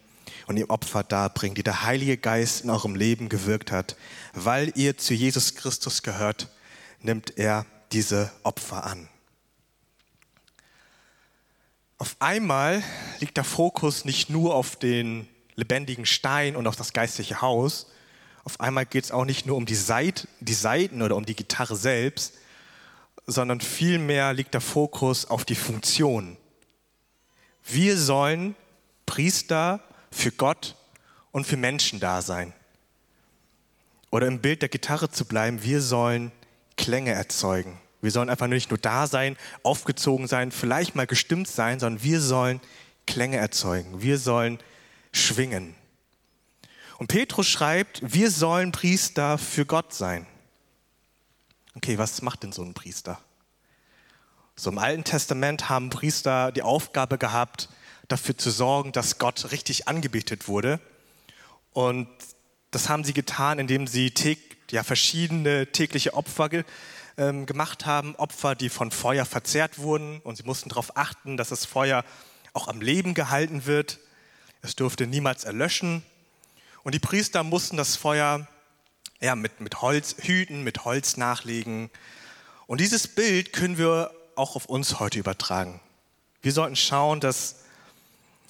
und 0.49 0.57
ihm 0.57 0.71
Opfer 0.71 1.03
darbringen, 1.03 1.53
die 1.53 1.61
der 1.61 1.83
Heilige 1.83 2.17
Geist 2.17 2.63
in 2.63 2.71
eurem 2.71 2.95
Leben 2.95 3.29
gewirkt 3.29 3.71
hat. 3.71 3.95
Weil 4.33 4.71
ihr 4.75 4.97
zu 4.97 5.13
Jesus 5.13 5.53
Christus 5.53 6.01
gehört, 6.01 6.49
nimmt 7.01 7.37
er 7.37 7.67
diese 7.91 8.31
Opfer 8.41 8.83
an. 8.83 9.07
Auf 11.99 12.15
einmal 12.17 12.81
liegt 13.19 13.37
der 13.37 13.43
Fokus 13.43 14.05
nicht 14.05 14.31
nur 14.31 14.55
auf 14.55 14.75
den 14.75 15.27
lebendigen 15.53 16.07
Stein 16.07 16.55
und 16.55 16.65
auf 16.65 16.75
das 16.75 16.93
geistliche 16.93 17.41
Haus. 17.43 17.91
Auf 18.43 18.59
einmal 18.59 18.87
geht 18.87 19.03
es 19.03 19.11
auch 19.11 19.25
nicht 19.25 19.45
nur 19.45 19.55
um 19.55 19.67
die, 19.67 19.75
Seit 19.75 20.27
die 20.39 20.55
Seiten 20.55 21.03
oder 21.03 21.15
um 21.15 21.27
die 21.27 21.35
Gitarre 21.35 21.75
selbst, 21.75 22.33
sondern 23.27 23.61
vielmehr 23.61 24.33
liegt 24.33 24.55
der 24.55 24.61
Fokus 24.61 25.25
auf 25.25 25.45
die 25.45 25.53
Funktion. 25.53 26.37
Wir 27.63 27.95
sollen 27.99 28.55
Priester 29.05 29.83
für 30.11 30.31
Gott 30.31 30.75
und 31.31 31.45
für 31.45 31.57
Menschen 31.57 31.99
da 31.99 32.21
sein. 32.21 32.53
Oder 34.11 34.27
im 34.27 34.39
Bild 34.39 34.61
der 34.61 34.69
Gitarre 34.69 35.09
zu 35.09 35.25
bleiben, 35.25 35.63
wir 35.63 35.81
sollen 35.81 36.31
Klänge 36.77 37.11
erzeugen. 37.11 37.79
Wir 38.01 38.11
sollen 38.11 38.29
einfach 38.29 38.47
nicht 38.47 38.71
nur 38.71 38.77
da 38.77 39.07
sein, 39.07 39.37
aufgezogen 39.61 40.27
sein, 40.27 40.51
vielleicht 40.51 40.95
mal 40.95 41.05
gestimmt 41.05 41.47
sein, 41.47 41.79
sondern 41.79 42.03
wir 42.03 42.21
sollen 42.21 42.61
Klänge 43.05 43.37
erzeugen. 43.37 44.01
Wir 44.01 44.17
sollen 44.17 44.59
schwingen. 45.11 45.75
Und 46.97 47.07
Petrus 47.07 47.47
schreibt, 47.47 48.01
wir 48.01 48.31
sollen 48.31 48.71
Priester 48.71 49.37
für 49.37 49.65
Gott 49.65 49.93
sein. 49.93 50.25
Okay, 51.75 51.97
was 51.97 52.21
macht 52.21 52.43
denn 52.43 52.51
so 52.51 52.63
ein 52.63 52.73
Priester? 52.73 53.19
So 54.55 54.69
im 54.69 54.77
Alten 54.77 55.05
Testament 55.05 55.69
haben 55.69 55.89
Priester 55.89 56.51
die 56.51 56.61
Aufgabe 56.61 57.17
gehabt, 57.17 57.69
dafür 58.09 58.37
zu 58.37 58.51
sorgen, 58.51 58.91
dass 58.91 59.17
Gott 59.17 59.51
richtig 59.51 59.87
angebetet 59.87 60.49
wurde. 60.49 60.81
Und 61.71 62.09
das 62.71 62.89
haben 62.89 63.05
sie 63.05 63.13
getan, 63.13 63.59
indem 63.59 63.87
sie 63.87 64.13
ja, 64.71 64.83
verschiedene 64.83 65.71
tägliche 65.71 66.13
Opfer 66.13 66.49
ge 66.49 66.63
ähm, 67.17 67.45
gemacht 67.45 67.85
haben, 67.85 68.15
Opfer, 68.15 68.55
die 68.55 68.69
von 68.69 68.91
Feuer 68.91 69.25
verzehrt 69.25 69.77
wurden. 69.79 70.19
Und 70.21 70.37
sie 70.37 70.43
mussten 70.43 70.69
darauf 70.69 70.97
achten, 70.97 71.37
dass 71.37 71.49
das 71.49 71.65
Feuer 71.65 72.03
auch 72.53 72.67
am 72.67 72.81
Leben 72.81 73.13
gehalten 73.13 73.65
wird. 73.65 73.99
Es 74.61 74.75
durfte 74.75 75.07
niemals 75.07 75.43
erlöschen. 75.43 76.03
Und 76.83 76.95
die 76.95 76.99
Priester 76.99 77.43
mussten 77.43 77.77
das 77.77 77.95
Feuer 77.95 78.47
ja, 79.21 79.35
mit, 79.35 79.59
mit 79.59 79.81
Holz 79.81 80.15
hüten, 80.19 80.63
mit 80.63 80.85
Holz 80.85 81.17
nachlegen. 81.17 81.89
Und 82.67 82.79
dieses 82.81 83.07
Bild 83.07 83.53
können 83.53 83.77
wir 83.77 84.11
auch 84.35 84.55
auf 84.55 84.65
uns 84.65 84.99
heute 84.99 85.19
übertragen. 85.19 85.81
Wir 86.41 86.53
sollten 86.53 86.77
schauen, 86.77 87.19
dass 87.19 87.57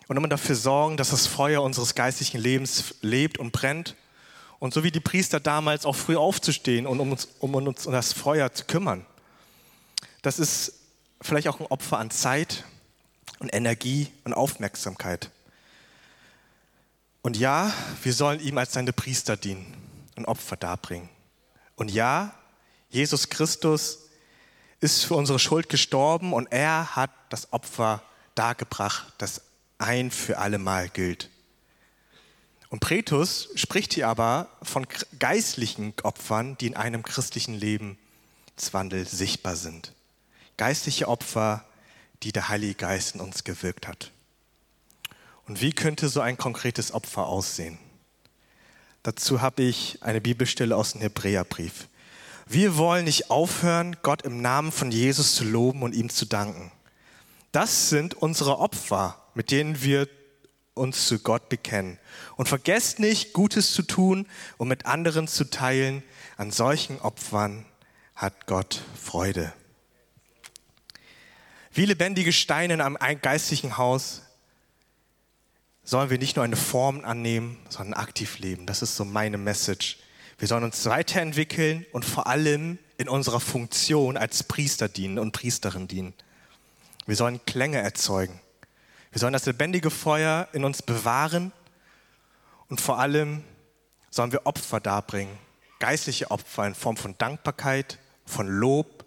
und 0.09 0.17
immer 0.17 0.27
dafür 0.27 0.55
sorgen, 0.55 0.97
dass 0.97 1.11
das 1.11 1.27
Feuer 1.27 1.61
unseres 1.61 1.93
geistlichen 1.93 2.41
Lebens 2.41 2.95
lebt 3.01 3.37
und 3.37 3.51
brennt. 3.51 3.95
Und 4.57 4.73
so 4.73 4.83
wie 4.83 4.91
die 4.91 4.99
Priester 4.99 5.39
damals 5.39 5.85
auch 5.85 5.95
früh 5.95 6.17
aufzustehen 6.17 6.87
und 6.87 6.99
um 6.99 7.11
uns 7.11 7.29
um 7.39 7.53
uns 7.53 7.85
um 7.85 7.93
das 7.93 8.11
Feuer 8.11 8.51
zu 8.51 8.65
kümmern. 8.65 9.05
Das 10.23 10.39
ist 10.39 10.73
vielleicht 11.21 11.47
auch 11.47 11.59
ein 11.59 11.67
Opfer 11.67 11.99
an 11.99 12.09
Zeit 12.09 12.65
und 13.37 13.53
Energie 13.53 14.11
und 14.23 14.33
Aufmerksamkeit. 14.33 15.29
Und 17.21 17.37
ja, 17.37 17.71
wir 18.01 18.13
sollen 18.13 18.39
ihm 18.39 18.57
als 18.57 18.73
seine 18.73 18.93
Priester 18.93 19.37
dienen 19.37 19.77
und 20.15 20.25
Opfer 20.25 20.57
darbringen. 20.57 21.07
Und 21.75 21.91
ja, 21.91 22.33
Jesus 22.89 23.29
Christus 23.29 23.99
ist 24.79 25.05
für 25.05 25.13
unsere 25.13 25.37
Schuld 25.37 25.69
gestorben 25.69 26.33
und 26.33 26.51
er 26.51 26.95
hat 26.95 27.11
das 27.29 27.53
Opfer 27.53 28.01
dargebracht, 28.33 29.13
das 29.19 29.41
ein 29.79 30.11
für 30.11 30.37
allemal 30.37 30.89
gilt. 30.89 31.29
Und 32.69 32.81
Pretus 32.81 33.49
spricht 33.55 33.93
hier 33.93 34.07
aber 34.07 34.49
von 34.61 34.85
geistlichen 35.17 35.93
Opfern, 36.03 36.55
die 36.59 36.67
in 36.67 36.75
einem 36.75 37.01
christlichen 37.01 37.55
Lebenswandel 37.55 39.07
sichtbar 39.07 39.55
sind. 39.55 39.93
Geistliche 40.57 41.07
Opfer, 41.07 41.65
die 42.21 42.31
der 42.31 42.49
Heilige 42.49 42.75
Geist 42.75 43.15
in 43.15 43.21
uns 43.21 43.43
gewirkt 43.43 43.87
hat. 43.87 44.11
Und 45.47 45.61
wie 45.61 45.71
könnte 45.71 46.09
so 46.09 46.21
ein 46.21 46.37
konkretes 46.37 46.93
Opfer 46.93 47.25
aussehen? 47.25 47.79
Dazu 49.01 49.41
habe 49.41 49.63
ich 49.63 49.97
eine 50.01 50.21
Bibelstelle 50.21 50.75
aus 50.75 50.91
dem 50.91 51.01
Hebräerbrief. 51.01 51.87
Wir 52.45 52.77
wollen 52.77 53.05
nicht 53.05 53.31
aufhören, 53.31 53.97
Gott 54.03 54.23
im 54.23 54.41
Namen 54.41 54.71
von 54.71 54.91
Jesus 54.91 55.35
zu 55.35 55.43
loben 55.43 55.81
und 55.81 55.95
ihm 55.95 56.09
zu 56.09 56.25
danken. 56.25 56.71
Das 57.51 57.89
sind 57.89 58.13
unsere 58.13 58.59
Opfer, 58.59 59.17
mit 59.39 59.51
denen 59.51 59.81
wir 59.81 60.09
uns 60.73 61.07
zu 61.07 61.17
Gott 61.17 61.47
bekennen. 61.47 61.97
Und 62.35 62.49
vergesst 62.49 62.99
nicht, 62.99 63.31
Gutes 63.31 63.71
zu 63.71 63.83
tun 63.83 64.27
und 64.57 64.67
mit 64.67 64.85
anderen 64.85 65.29
zu 65.29 65.49
teilen. 65.49 66.03
An 66.35 66.51
solchen 66.51 66.99
Opfern 66.99 67.65
hat 68.15 68.47
Gott 68.47 68.81
Freude. 69.01 69.53
Wie 71.71 71.85
lebendige 71.85 72.33
Steine 72.33 72.73
in 72.73 72.81
einem 72.81 72.97
geistlichen 73.21 73.77
Haus 73.77 74.23
sollen 75.85 76.09
wir 76.09 76.17
nicht 76.17 76.35
nur 76.35 76.43
eine 76.43 76.57
Form 76.57 77.05
annehmen, 77.05 77.59
sondern 77.69 77.93
aktiv 77.93 78.39
leben. 78.39 78.65
Das 78.65 78.81
ist 78.81 78.97
so 78.97 79.05
meine 79.05 79.37
Message. 79.37 79.99
Wir 80.37 80.49
sollen 80.49 80.65
uns 80.65 80.83
weiterentwickeln 80.83 81.85
und 81.93 82.03
vor 82.03 82.27
allem 82.27 82.77
in 82.97 83.07
unserer 83.07 83.39
Funktion 83.39 84.17
als 84.17 84.43
Priester 84.43 84.89
dienen 84.89 85.17
und 85.17 85.31
Priesterin 85.31 85.87
dienen. 85.87 86.13
Wir 87.05 87.15
sollen 87.15 87.39
Klänge 87.45 87.77
erzeugen. 87.77 88.41
Wir 89.11 89.19
sollen 89.19 89.33
das 89.33 89.45
lebendige 89.45 89.89
Feuer 89.89 90.47
in 90.53 90.63
uns 90.63 90.81
bewahren 90.81 91.51
und 92.67 92.79
vor 92.79 92.99
allem 92.99 93.43
sollen 94.09 94.31
wir 94.31 94.45
Opfer 94.45 94.79
darbringen. 94.79 95.37
Geistliche 95.79 96.29
Opfer 96.29 96.67
in 96.67 96.75
Form 96.75 96.97
von 96.97 97.17
Dankbarkeit, 97.17 97.97
von 98.25 98.47
Lob, 98.47 99.05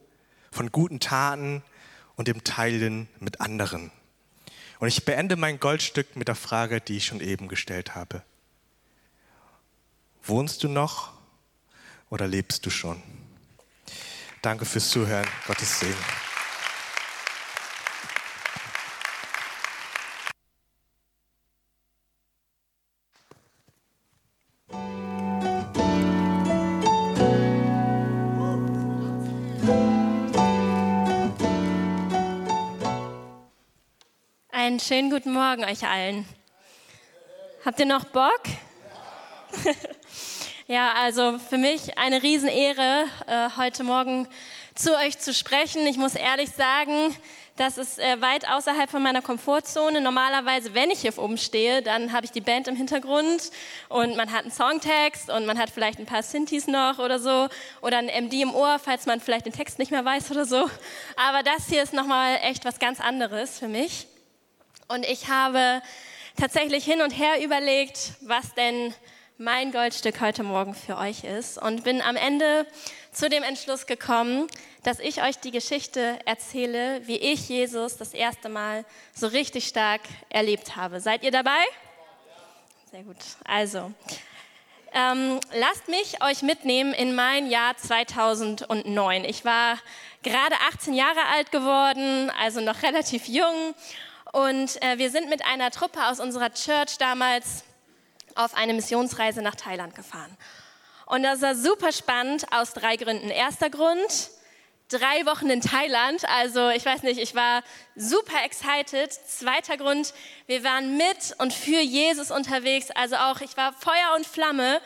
von 0.50 0.72
guten 0.72 1.00
Taten 1.00 1.62
und 2.16 2.28
dem 2.28 2.44
Teilen 2.44 3.08
mit 3.20 3.40
anderen. 3.40 3.90
Und 4.80 4.88
ich 4.88 5.04
beende 5.04 5.36
mein 5.36 5.60
Goldstück 5.60 6.16
mit 6.16 6.28
der 6.28 6.34
Frage, 6.34 6.80
die 6.80 6.96
ich 6.96 7.06
schon 7.06 7.20
eben 7.20 7.46
gestellt 7.46 7.94
habe. 7.94 8.22
Wohnst 10.24 10.64
du 10.64 10.68
noch 10.68 11.12
oder 12.10 12.26
lebst 12.26 12.66
du 12.66 12.70
schon? 12.70 13.00
Danke 14.40 14.64
fürs 14.64 14.90
Zuhören. 14.90 15.26
Gottes 15.46 15.78
Segen. 15.78 15.94
Einen 34.64 34.78
schönen 34.78 35.10
guten 35.10 35.32
Morgen 35.32 35.64
euch 35.64 35.84
allen. 35.84 36.24
Habt 37.64 37.80
ihr 37.80 37.86
noch 37.86 38.04
Bock? 38.04 38.42
ja, 40.68 40.92
also 40.92 41.36
für 41.40 41.58
mich 41.58 41.98
eine 41.98 42.22
Riesenehre, 42.22 43.06
äh, 43.26 43.48
heute 43.56 43.82
Morgen 43.82 44.28
zu 44.76 44.96
euch 44.96 45.18
zu 45.18 45.34
sprechen. 45.34 45.84
Ich 45.88 45.96
muss 45.96 46.14
ehrlich 46.14 46.50
sagen, 46.50 47.12
das 47.56 47.76
ist 47.76 47.98
äh, 47.98 48.20
weit 48.20 48.48
außerhalb 48.48 48.88
von 48.88 49.02
meiner 49.02 49.20
Komfortzone. 49.20 50.00
Normalerweise, 50.00 50.74
wenn 50.74 50.92
ich 50.92 51.00
hier 51.00 51.18
oben 51.18 51.38
stehe, 51.38 51.82
dann 51.82 52.12
habe 52.12 52.24
ich 52.24 52.30
die 52.30 52.40
Band 52.40 52.68
im 52.68 52.76
Hintergrund 52.76 53.50
und 53.88 54.16
man 54.16 54.30
hat 54.30 54.42
einen 54.42 54.52
Songtext 54.52 55.28
und 55.28 55.44
man 55.44 55.58
hat 55.58 55.70
vielleicht 55.70 55.98
ein 55.98 56.06
paar 56.06 56.22
Synthes 56.22 56.68
noch 56.68 57.00
oder 57.00 57.18
so 57.18 57.48
oder 57.80 57.98
ein 57.98 58.06
MD 58.06 58.42
im 58.42 58.54
Ohr, 58.54 58.78
falls 58.78 59.06
man 59.06 59.18
vielleicht 59.18 59.46
den 59.46 59.52
Text 59.52 59.80
nicht 59.80 59.90
mehr 59.90 60.04
weiß 60.04 60.30
oder 60.30 60.44
so. 60.44 60.70
Aber 61.16 61.42
das 61.42 61.66
hier 61.68 61.82
ist 61.82 61.92
nochmal 61.92 62.38
echt 62.44 62.64
was 62.64 62.78
ganz 62.78 63.00
anderes 63.00 63.58
für 63.58 63.66
mich. 63.66 64.06
Und 64.88 65.06
ich 65.06 65.28
habe 65.28 65.82
tatsächlich 66.38 66.84
hin 66.84 67.00
und 67.02 67.10
her 67.10 67.42
überlegt, 67.42 68.12
was 68.20 68.54
denn 68.54 68.94
mein 69.38 69.72
Goldstück 69.72 70.20
heute 70.20 70.42
Morgen 70.42 70.74
für 70.74 70.96
euch 70.96 71.24
ist 71.24 71.58
und 71.58 71.84
bin 71.84 72.00
am 72.00 72.16
Ende 72.16 72.66
zu 73.12 73.28
dem 73.28 73.42
Entschluss 73.42 73.86
gekommen, 73.86 74.46
dass 74.82 74.98
ich 74.98 75.22
euch 75.22 75.38
die 75.38 75.50
Geschichte 75.50 76.18
erzähle, 76.26 77.06
wie 77.06 77.16
ich 77.16 77.48
Jesus 77.48 77.96
das 77.96 78.14
erste 78.14 78.48
Mal 78.48 78.84
so 79.14 79.26
richtig 79.26 79.66
stark 79.66 80.02
erlebt 80.28 80.76
habe. 80.76 81.00
Seid 81.00 81.24
ihr 81.24 81.30
dabei? 81.30 81.64
Sehr 82.90 83.02
gut. 83.02 83.16
Also, 83.44 83.92
ähm, 84.94 85.40
lasst 85.58 85.88
mich 85.88 86.22
euch 86.22 86.42
mitnehmen 86.42 86.92
in 86.92 87.14
mein 87.14 87.50
Jahr 87.50 87.76
2009. 87.76 89.24
Ich 89.24 89.44
war 89.44 89.78
gerade 90.22 90.54
18 90.70 90.92
Jahre 90.92 91.24
alt 91.32 91.50
geworden, 91.50 92.30
also 92.38 92.60
noch 92.60 92.82
relativ 92.82 93.26
jung 93.26 93.74
und 94.32 94.82
äh, 94.82 94.96
wir 94.96 95.10
sind 95.10 95.28
mit 95.28 95.44
einer 95.44 95.70
Truppe 95.70 96.06
aus 96.06 96.18
unserer 96.18 96.52
Church 96.52 96.96
damals 96.98 97.64
auf 98.34 98.54
eine 98.54 98.72
Missionsreise 98.72 99.42
nach 99.42 99.54
Thailand 99.54 99.94
gefahren. 99.94 100.36
Und 101.04 101.22
das 101.22 101.42
war 101.42 101.54
super 101.54 101.92
spannend 101.92 102.46
aus 102.50 102.72
drei 102.72 102.96
Gründen. 102.96 103.28
Erster 103.28 103.68
Grund, 103.68 104.30
drei 104.88 105.26
Wochen 105.26 105.50
in 105.50 105.60
Thailand. 105.60 106.24
Also 106.26 106.70
ich 106.70 106.84
weiß 106.86 107.02
nicht, 107.02 107.20
ich 107.20 107.34
war 107.34 107.62
super 107.94 108.42
excited. 108.44 109.12
Zweiter 109.12 109.76
Grund, 109.76 110.14
wir 110.46 110.64
waren 110.64 110.96
mit 110.96 111.34
und 111.36 111.52
für 111.52 111.80
Jesus 111.80 112.30
unterwegs. 112.30 112.90
Also 112.90 113.16
auch, 113.16 113.42
ich 113.42 113.54
war 113.58 113.74
Feuer 113.74 114.14
und 114.16 114.26
Flamme. 114.26 114.80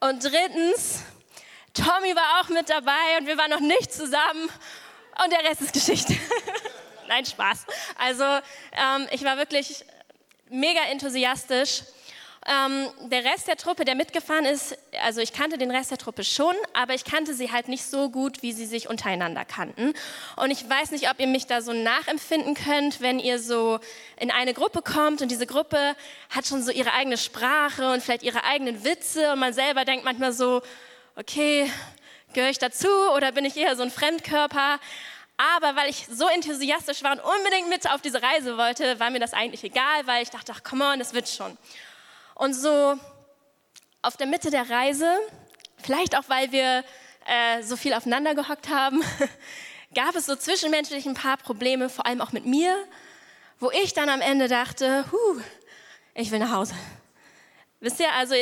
Und 0.00 0.24
drittens, 0.24 1.02
Tommy 1.74 2.16
war 2.16 2.40
auch 2.40 2.48
mit 2.48 2.70
dabei 2.70 3.18
und 3.18 3.26
wir 3.26 3.36
waren 3.36 3.50
noch 3.50 3.60
nicht 3.60 3.92
zusammen. 3.92 4.48
Und 5.22 5.32
der 5.32 5.44
Rest 5.44 5.60
ist 5.60 5.74
Geschichte. 5.74 6.14
Nein, 7.10 7.26
Spaß. 7.26 7.66
Also 7.98 8.22
ähm, 8.22 9.08
ich 9.10 9.24
war 9.24 9.36
wirklich 9.36 9.84
mega 10.48 10.80
enthusiastisch. 10.92 11.82
Ähm, 12.46 12.86
der 13.10 13.24
Rest 13.24 13.48
der 13.48 13.56
Truppe, 13.56 13.84
der 13.84 13.96
mitgefahren 13.96 14.44
ist, 14.44 14.78
also 15.02 15.20
ich 15.20 15.32
kannte 15.32 15.58
den 15.58 15.72
Rest 15.72 15.90
der 15.90 15.98
Truppe 15.98 16.22
schon, 16.22 16.54
aber 16.72 16.94
ich 16.94 17.02
kannte 17.02 17.34
sie 17.34 17.50
halt 17.50 17.66
nicht 17.66 17.84
so 17.84 18.10
gut, 18.10 18.42
wie 18.42 18.52
sie 18.52 18.64
sich 18.64 18.88
untereinander 18.88 19.44
kannten. 19.44 19.92
Und 20.36 20.52
ich 20.52 20.68
weiß 20.70 20.92
nicht, 20.92 21.10
ob 21.10 21.18
ihr 21.18 21.26
mich 21.26 21.48
da 21.48 21.62
so 21.62 21.72
nachempfinden 21.72 22.54
könnt, 22.54 23.00
wenn 23.00 23.18
ihr 23.18 23.40
so 23.40 23.80
in 24.16 24.30
eine 24.30 24.54
Gruppe 24.54 24.80
kommt 24.80 25.20
und 25.20 25.32
diese 25.32 25.48
Gruppe 25.48 25.96
hat 26.30 26.46
schon 26.46 26.62
so 26.62 26.70
ihre 26.70 26.92
eigene 26.92 27.18
Sprache 27.18 27.90
und 27.90 28.04
vielleicht 28.04 28.22
ihre 28.22 28.44
eigenen 28.44 28.84
Witze 28.84 29.32
und 29.32 29.40
man 29.40 29.52
selber 29.52 29.84
denkt 29.84 30.04
manchmal 30.04 30.32
so, 30.32 30.62
okay, 31.16 31.68
gehöre 32.34 32.50
ich 32.50 32.58
dazu 32.58 32.88
oder 33.16 33.32
bin 33.32 33.44
ich 33.44 33.56
eher 33.56 33.74
so 33.74 33.82
ein 33.82 33.90
Fremdkörper? 33.90 34.78
Aber 35.40 35.74
weil 35.74 35.88
ich 35.88 36.06
so 36.06 36.28
enthusiastisch 36.28 37.02
war 37.02 37.12
und 37.12 37.20
unbedingt 37.20 37.70
mit 37.70 37.90
auf 37.90 38.02
diese 38.02 38.22
Reise 38.22 38.58
wollte, 38.58 39.00
war 39.00 39.08
mir 39.08 39.20
das 39.20 39.32
eigentlich 39.32 39.64
egal, 39.64 40.06
weil 40.06 40.22
ich 40.22 40.28
dachte, 40.28 40.52
ach, 40.54 40.62
come 40.62 40.84
on, 40.84 40.98
das 40.98 41.14
wird 41.14 41.30
schon. 41.30 41.56
Und 42.34 42.52
so 42.52 42.98
auf 44.02 44.18
der 44.18 44.26
Mitte 44.26 44.50
der 44.50 44.68
Reise, 44.68 45.08
vielleicht 45.78 46.14
auch, 46.18 46.24
weil 46.28 46.52
wir 46.52 46.84
äh, 47.26 47.62
so 47.62 47.78
viel 47.78 47.94
aufeinander 47.94 48.34
gehockt 48.34 48.68
haben, 48.68 49.02
gab 49.94 50.14
es 50.14 50.26
so 50.26 50.36
zwischenmenschlich 50.36 51.06
ein 51.06 51.14
paar 51.14 51.38
Probleme, 51.38 51.88
vor 51.88 52.04
allem 52.04 52.20
auch 52.20 52.32
mit 52.32 52.44
mir, 52.44 52.76
wo 53.60 53.70
ich 53.70 53.94
dann 53.94 54.10
am 54.10 54.20
Ende 54.20 54.46
dachte, 54.46 55.06
huh, 55.10 55.40
ich 56.12 56.30
will 56.30 56.38
nach 56.38 56.52
Hause. 56.52 56.74
Wisst 57.80 57.98
ihr, 57.98 58.12
also 58.12 58.34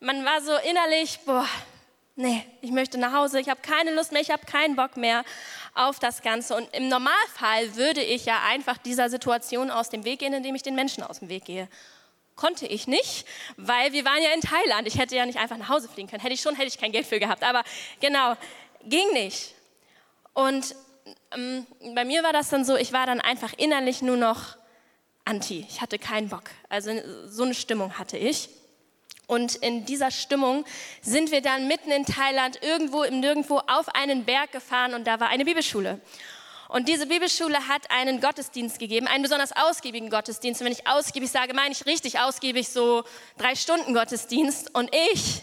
man 0.00 0.24
war 0.24 0.40
so 0.40 0.56
innerlich, 0.68 1.20
boah, 1.26 1.46
nee, 2.16 2.46
ich 2.62 2.70
möchte 2.70 2.96
nach 2.96 3.12
Hause, 3.12 3.40
ich 3.40 3.50
habe 3.50 3.60
keine 3.60 3.92
Lust 3.94 4.12
mehr, 4.12 4.22
ich 4.22 4.30
habe 4.30 4.46
keinen 4.46 4.74
Bock 4.74 4.96
mehr 4.96 5.22
auf 5.74 5.98
das 5.98 6.22
Ganze. 6.22 6.56
Und 6.56 6.72
im 6.74 6.88
Normalfall 6.88 7.76
würde 7.76 8.02
ich 8.02 8.24
ja 8.24 8.42
einfach 8.46 8.78
dieser 8.78 9.10
Situation 9.10 9.70
aus 9.70 9.90
dem 9.90 10.04
Weg 10.04 10.20
gehen, 10.20 10.32
indem 10.32 10.54
ich 10.54 10.62
den 10.62 10.74
Menschen 10.74 11.02
aus 11.02 11.18
dem 11.18 11.28
Weg 11.28 11.44
gehe. 11.44 11.68
Konnte 12.36 12.66
ich 12.66 12.88
nicht, 12.88 13.26
weil 13.56 13.92
wir 13.92 14.04
waren 14.04 14.22
ja 14.22 14.30
in 14.32 14.40
Thailand. 14.40 14.88
Ich 14.88 14.98
hätte 14.98 15.14
ja 15.14 15.26
nicht 15.26 15.38
einfach 15.38 15.56
nach 15.56 15.68
Hause 15.68 15.88
fliegen 15.88 16.08
können. 16.08 16.22
Hätte 16.22 16.34
ich 16.34 16.40
schon, 16.40 16.56
hätte 16.56 16.68
ich 16.68 16.78
kein 16.78 16.92
Geld 16.92 17.06
für 17.06 17.20
gehabt. 17.20 17.44
Aber 17.44 17.62
genau, 18.00 18.34
ging 18.84 19.12
nicht. 19.12 19.54
Und 20.32 20.74
ähm, 21.32 21.66
bei 21.94 22.04
mir 22.04 22.22
war 22.22 22.32
das 22.32 22.48
dann 22.48 22.64
so, 22.64 22.76
ich 22.76 22.92
war 22.92 23.06
dann 23.06 23.20
einfach 23.20 23.52
innerlich 23.56 24.02
nur 24.02 24.16
noch 24.16 24.56
anti. 25.24 25.66
Ich 25.68 25.80
hatte 25.80 25.98
keinen 25.98 26.28
Bock. 26.28 26.50
Also 26.68 26.90
so 27.26 27.44
eine 27.44 27.54
Stimmung 27.54 27.98
hatte 27.98 28.18
ich. 28.18 28.48
Und 29.26 29.54
in 29.56 29.86
dieser 29.86 30.10
Stimmung 30.10 30.64
sind 31.00 31.30
wir 31.30 31.40
dann 31.40 31.66
mitten 31.66 31.90
in 31.90 32.04
Thailand 32.04 32.62
irgendwo 32.62 33.02
im 33.02 33.20
Nirgendwo 33.20 33.58
auf 33.66 33.88
einen 33.94 34.24
Berg 34.24 34.52
gefahren 34.52 34.94
und 34.94 35.06
da 35.06 35.18
war 35.20 35.28
eine 35.28 35.44
Bibelschule. 35.44 36.00
Und 36.68 36.88
diese 36.88 37.06
Bibelschule 37.06 37.68
hat 37.68 37.90
einen 37.90 38.20
Gottesdienst 38.20 38.78
gegeben, 38.78 39.06
einen 39.06 39.22
besonders 39.22 39.52
ausgiebigen 39.52 40.10
Gottesdienst. 40.10 40.60
Und 40.60 40.66
wenn 40.66 40.72
ich 40.72 40.86
ausgiebig 40.88 41.30
sage, 41.30 41.54
meine 41.54 41.72
ich 41.72 41.86
richtig 41.86 42.18
ausgiebig, 42.18 42.68
so 42.68 43.04
drei 43.38 43.54
Stunden 43.54 43.94
Gottesdienst. 43.94 44.74
Und 44.74 44.90
ich 45.12 45.42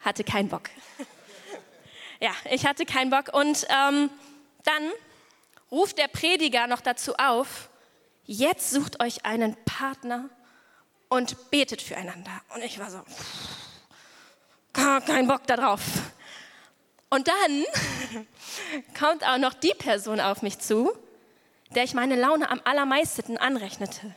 hatte 0.00 0.24
keinen 0.24 0.48
Bock. 0.48 0.70
ja, 2.20 2.30
ich 2.50 2.66
hatte 2.66 2.86
keinen 2.86 3.10
Bock. 3.10 3.34
Und 3.34 3.66
ähm, 3.68 4.10
dann 4.62 4.90
ruft 5.70 5.98
der 5.98 6.08
Prediger 6.08 6.66
noch 6.66 6.80
dazu 6.80 7.14
auf, 7.16 7.68
jetzt 8.24 8.70
sucht 8.70 9.02
euch 9.02 9.24
einen 9.24 9.56
Partner 9.64 10.30
und 11.14 11.50
betet 11.50 11.80
füreinander. 11.80 12.42
Und 12.54 12.64
ich 12.64 12.78
war 12.80 12.90
so, 12.90 13.00
kein 14.72 15.28
Bock 15.28 15.46
darauf. 15.46 15.80
Und 17.08 17.28
dann 17.28 17.64
kommt 18.98 19.24
auch 19.24 19.38
noch 19.38 19.54
die 19.54 19.74
Person 19.78 20.18
auf 20.18 20.42
mich 20.42 20.58
zu, 20.58 20.92
der 21.70 21.84
ich 21.84 21.94
meine 21.94 22.16
Laune 22.16 22.50
am 22.50 22.60
allermeisten 22.64 23.38
anrechnete 23.38 24.14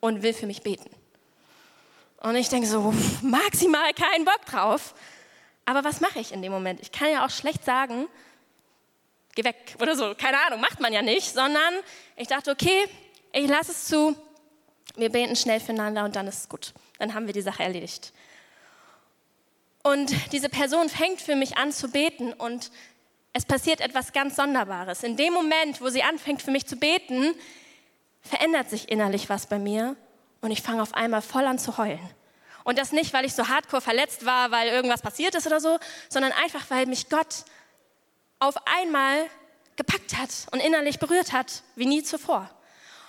und 0.00 0.22
will 0.24 0.34
für 0.34 0.46
mich 0.46 0.62
beten. 0.62 0.90
Und 2.18 2.34
ich 2.34 2.48
denke 2.48 2.66
so, 2.66 2.92
maximal 3.22 3.92
keinen 3.94 4.24
Bock 4.24 4.44
drauf. 4.46 4.94
Aber 5.66 5.84
was 5.84 6.00
mache 6.00 6.18
ich 6.18 6.32
in 6.32 6.42
dem 6.42 6.50
Moment? 6.50 6.80
Ich 6.80 6.90
kann 6.90 7.12
ja 7.12 7.24
auch 7.24 7.30
schlecht 7.30 7.64
sagen, 7.64 8.08
geh 9.36 9.44
weg 9.44 9.76
oder 9.80 9.94
so. 9.94 10.16
Keine 10.16 10.38
Ahnung, 10.44 10.60
macht 10.60 10.80
man 10.80 10.92
ja 10.92 11.00
nicht, 11.00 11.32
sondern 11.32 11.74
ich 12.16 12.26
dachte, 12.26 12.50
okay, 12.50 12.88
ich 13.32 13.48
lasse 13.48 13.70
es 13.70 13.84
zu, 13.84 14.16
wir 14.96 15.10
beten 15.10 15.36
schnell 15.36 15.60
füreinander 15.60 16.04
und 16.04 16.16
dann 16.16 16.26
ist 16.26 16.38
es 16.38 16.48
gut. 16.48 16.72
Dann 16.98 17.14
haben 17.14 17.26
wir 17.26 17.34
die 17.34 17.42
Sache 17.42 17.62
erledigt. 17.62 18.12
Und 19.82 20.14
diese 20.32 20.48
Person 20.48 20.88
fängt 20.88 21.20
für 21.20 21.36
mich 21.36 21.56
an 21.58 21.72
zu 21.72 21.90
beten 21.90 22.32
und 22.32 22.70
es 23.32 23.44
passiert 23.44 23.80
etwas 23.80 24.12
ganz 24.12 24.36
Sonderbares. 24.36 25.02
In 25.02 25.16
dem 25.16 25.34
Moment, 25.34 25.80
wo 25.80 25.88
sie 25.88 26.02
anfängt 26.02 26.40
für 26.40 26.52
mich 26.52 26.66
zu 26.66 26.76
beten, 26.76 27.34
verändert 28.22 28.70
sich 28.70 28.88
innerlich 28.88 29.28
was 29.28 29.46
bei 29.46 29.58
mir 29.58 29.96
und 30.40 30.50
ich 30.50 30.62
fange 30.62 30.80
auf 30.80 30.94
einmal 30.94 31.20
voll 31.20 31.44
an 31.44 31.58
zu 31.58 31.76
heulen. 31.76 32.08
Und 32.62 32.78
das 32.78 32.92
nicht, 32.92 33.12
weil 33.12 33.26
ich 33.26 33.34
so 33.34 33.48
hardcore 33.48 33.82
verletzt 33.82 34.24
war, 34.24 34.50
weil 34.50 34.68
irgendwas 34.68 35.02
passiert 35.02 35.34
ist 35.34 35.46
oder 35.46 35.60
so, 35.60 35.78
sondern 36.08 36.32
einfach, 36.32 36.70
weil 36.70 36.86
mich 36.86 37.10
Gott 37.10 37.44
auf 38.38 38.54
einmal 38.66 39.26
gepackt 39.76 40.16
hat 40.16 40.30
und 40.50 40.60
innerlich 40.60 40.98
berührt 40.98 41.32
hat, 41.32 41.62
wie 41.74 41.86
nie 41.86 42.02
zuvor. 42.02 42.48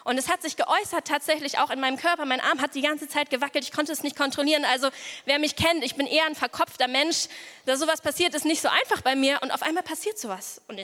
Und 0.05 0.19
es 0.19 0.29
hat 0.29 0.43
sich 0.43 0.55
geäußert 0.55 1.07
tatsächlich 1.07 1.57
auch 1.57 1.71
in 1.71 1.79
meinem 1.79 1.97
Körper. 1.97 2.25
Mein 2.25 2.39
Arm 2.39 2.61
hat 2.61 2.75
die 2.75 2.83
ganze 2.83 3.09
Zeit 3.09 3.31
gewackelt. 3.31 3.63
Ich 3.63 3.71
konnte 3.71 3.91
es 3.91 4.03
nicht 4.03 4.15
kontrollieren. 4.15 4.63
Also 4.63 4.89
wer 5.25 5.39
mich 5.39 5.55
kennt, 5.55 5.83
ich 5.83 5.95
bin 5.95 6.05
eher 6.05 6.25
ein 6.27 6.35
verkopfter 6.35 6.87
Mensch. 6.87 7.27
Da 7.65 7.75
sowas 7.75 8.01
passiert, 8.01 8.35
ist 8.35 8.45
nicht 8.45 8.61
so 8.61 8.69
einfach 8.69 9.01
bei 9.01 9.15
mir. 9.15 9.41
Und 9.41 9.49
auf 9.49 9.63
einmal 9.63 9.81
passiert 9.81 10.19
sowas. 10.19 10.61
Und 10.67 10.79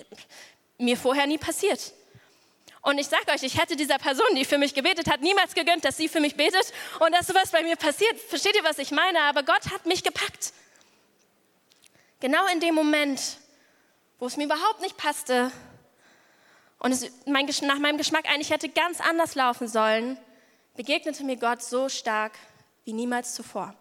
mir 0.79 0.97
vorher 0.97 1.27
nie 1.27 1.37
passiert. 1.37 1.93
Und 2.81 2.97
ich 2.97 3.05
sage 3.05 3.31
euch, 3.31 3.43
ich 3.43 3.61
hätte 3.61 3.75
dieser 3.75 3.99
Person, 3.99 4.25
die 4.35 4.43
für 4.43 4.57
mich 4.57 4.73
gebetet 4.73 5.07
hat, 5.07 5.21
niemals 5.21 5.53
gegönnt, 5.53 5.85
dass 5.85 5.97
sie 5.97 6.09
für 6.09 6.19
mich 6.19 6.35
betet 6.35 6.73
und 6.99 7.13
dass 7.13 7.27
sowas 7.27 7.51
bei 7.51 7.61
mir 7.61 7.75
passiert. 7.75 8.19
Versteht 8.19 8.55
ihr, 8.55 8.63
was 8.63 8.79
ich 8.79 8.89
meine? 8.89 9.21
Aber 9.21 9.43
Gott 9.43 9.71
hat 9.71 9.85
mich 9.85 10.03
gepackt. 10.03 10.51
Genau 12.21 12.43
in 12.47 12.59
dem 12.59 12.73
Moment, 12.73 13.21
wo 14.17 14.25
es 14.25 14.35
mir 14.35 14.45
überhaupt 14.45 14.81
nicht 14.81 14.97
passte 14.97 15.51
und 16.81 16.91
es 16.91 17.11
mein, 17.27 17.45
nach 17.45 17.77
meinem 17.77 17.97
Geschmack 17.97 18.25
eigentlich 18.27 18.49
hätte 18.49 18.67
ganz 18.67 18.99
anders 18.99 19.35
laufen 19.35 19.67
sollen, 19.67 20.17
begegnete 20.75 21.23
mir 21.23 21.37
Gott 21.37 21.61
so 21.61 21.89
stark 21.89 22.33
wie 22.85 22.93
niemals 22.93 23.35
zuvor. 23.35 23.75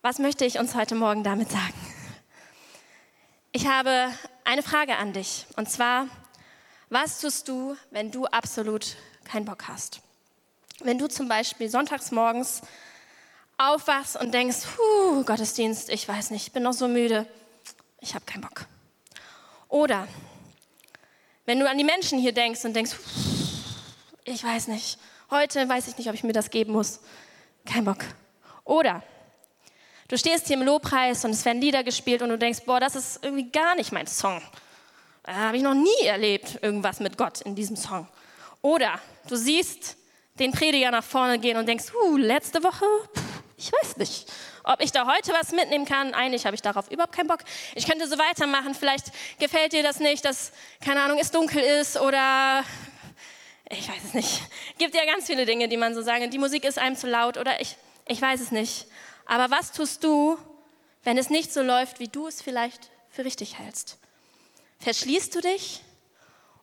Was 0.00 0.18
möchte 0.18 0.46
ich 0.46 0.58
uns 0.58 0.74
heute 0.74 0.94
Morgen 0.94 1.22
damit 1.22 1.50
sagen? 1.50 1.74
Ich 3.52 3.66
habe 3.66 4.10
eine 4.44 4.62
Frage 4.62 4.96
an 4.96 5.12
dich 5.12 5.46
und 5.56 5.70
zwar, 5.70 6.06
was 6.88 7.20
tust 7.20 7.46
du, 7.48 7.76
wenn 7.90 8.10
du 8.10 8.24
absolut 8.24 8.96
keinen 9.24 9.44
Bock 9.44 9.68
hast? 9.68 10.00
Wenn 10.78 10.96
du 10.96 11.08
zum 11.08 11.28
Beispiel 11.28 11.68
sonntags 11.68 12.10
morgens 12.10 12.62
aufwachst 13.58 14.16
und 14.16 14.32
denkst, 14.32 14.60
Gottesdienst, 15.26 15.90
ich 15.90 16.08
weiß 16.08 16.30
nicht, 16.30 16.46
ich 16.46 16.52
bin 16.52 16.62
noch 16.62 16.72
so 16.72 16.88
müde, 16.88 17.26
ich 18.00 18.14
habe 18.14 18.24
keinen 18.24 18.40
Bock. 18.40 18.64
Oder 19.68 20.08
wenn 21.50 21.58
du 21.58 21.68
an 21.68 21.76
die 21.76 21.82
Menschen 21.82 22.20
hier 22.20 22.30
denkst 22.30 22.64
und 22.64 22.76
denkst, 22.76 22.92
ich 24.22 24.44
weiß 24.44 24.68
nicht, 24.68 25.00
heute 25.32 25.68
weiß 25.68 25.88
ich 25.88 25.98
nicht, 25.98 26.08
ob 26.08 26.14
ich 26.14 26.22
mir 26.22 26.32
das 26.32 26.48
geben 26.48 26.72
muss, 26.72 27.00
kein 27.66 27.84
Bock. 27.84 28.04
Oder 28.62 29.02
du 30.06 30.16
stehst 30.16 30.46
hier 30.46 30.56
im 30.56 30.62
Lobpreis 30.62 31.24
und 31.24 31.32
es 31.32 31.44
werden 31.44 31.60
Lieder 31.60 31.82
gespielt 31.82 32.22
und 32.22 32.28
du 32.28 32.38
denkst, 32.38 32.60
boah, 32.66 32.78
das 32.78 32.94
ist 32.94 33.24
irgendwie 33.24 33.50
gar 33.50 33.74
nicht 33.74 33.90
mein 33.90 34.06
Song. 34.06 34.40
Da 35.24 35.34
habe 35.34 35.56
ich 35.56 35.64
noch 35.64 35.74
nie 35.74 36.06
erlebt, 36.06 36.60
irgendwas 36.62 37.00
mit 37.00 37.18
Gott 37.18 37.40
in 37.40 37.56
diesem 37.56 37.74
Song. 37.74 38.06
Oder 38.62 39.00
du 39.28 39.34
siehst 39.34 39.96
den 40.38 40.52
Prediger 40.52 40.92
nach 40.92 41.02
vorne 41.02 41.40
gehen 41.40 41.56
und 41.56 41.66
denkst, 41.66 41.86
uh, 41.92 42.16
letzte 42.16 42.62
Woche, 42.62 42.84
ich 43.56 43.72
weiß 43.72 43.96
nicht, 43.96 44.30
ob 44.72 44.80
ich 44.80 44.92
da 44.92 45.06
heute 45.06 45.32
was 45.32 45.50
mitnehmen 45.52 45.84
kann. 45.84 46.14
Eigentlich 46.14 46.46
habe 46.46 46.54
ich 46.54 46.62
darauf 46.62 46.90
überhaupt 46.90 47.14
keinen 47.14 47.26
Bock. 47.26 47.40
Ich 47.74 47.86
könnte 47.86 48.06
so 48.06 48.18
weitermachen. 48.18 48.74
Vielleicht 48.74 49.06
gefällt 49.38 49.72
dir 49.72 49.82
das 49.82 49.98
nicht, 49.98 50.24
dass, 50.24 50.52
keine 50.84 51.02
Ahnung, 51.02 51.18
es 51.18 51.30
dunkel 51.30 51.62
ist 51.62 52.00
oder 52.00 52.64
ich 53.68 53.88
weiß 53.88 54.04
es 54.06 54.14
nicht. 54.14 54.42
Gibt 54.78 54.94
ja 54.94 55.04
ganz 55.04 55.26
viele 55.26 55.44
Dinge, 55.44 55.68
die 55.68 55.76
man 55.76 55.94
so 55.94 56.02
sagen. 56.02 56.30
Die 56.30 56.38
Musik 56.38 56.64
ist 56.64 56.78
einem 56.78 56.96
zu 56.96 57.08
laut 57.08 57.36
oder 57.36 57.60
ich, 57.60 57.76
ich 58.06 58.22
weiß 58.22 58.40
es 58.40 58.50
nicht. 58.52 58.86
Aber 59.26 59.50
was 59.50 59.72
tust 59.72 60.04
du, 60.04 60.38
wenn 61.02 61.18
es 61.18 61.30
nicht 61.30 61.52
so 61.52 61.62
läuft, 61.62 61.98
wie 61.98 62.08
du 62.08 62.28
es 62.28 62.40
vielleicht 62.40 62.90
für 63.10 63.24
richtig 63.24 63.58
hältst? 63.58 63.98
Verschließt 64.78 65.34
du 65.34 65.40
dich 65.40 65.82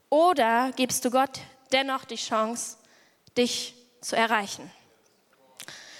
oder 0.09 0.71
gibst 0.75 1.03
du 1.03 1.11
Gott 1.11 1.39
dennoch 1.71 2.05
die 2.05 2.15
Chance, 2.15 2.77
dich 3.37 3.75
zu 4.01 4.15
erreichen? 4.15 4.71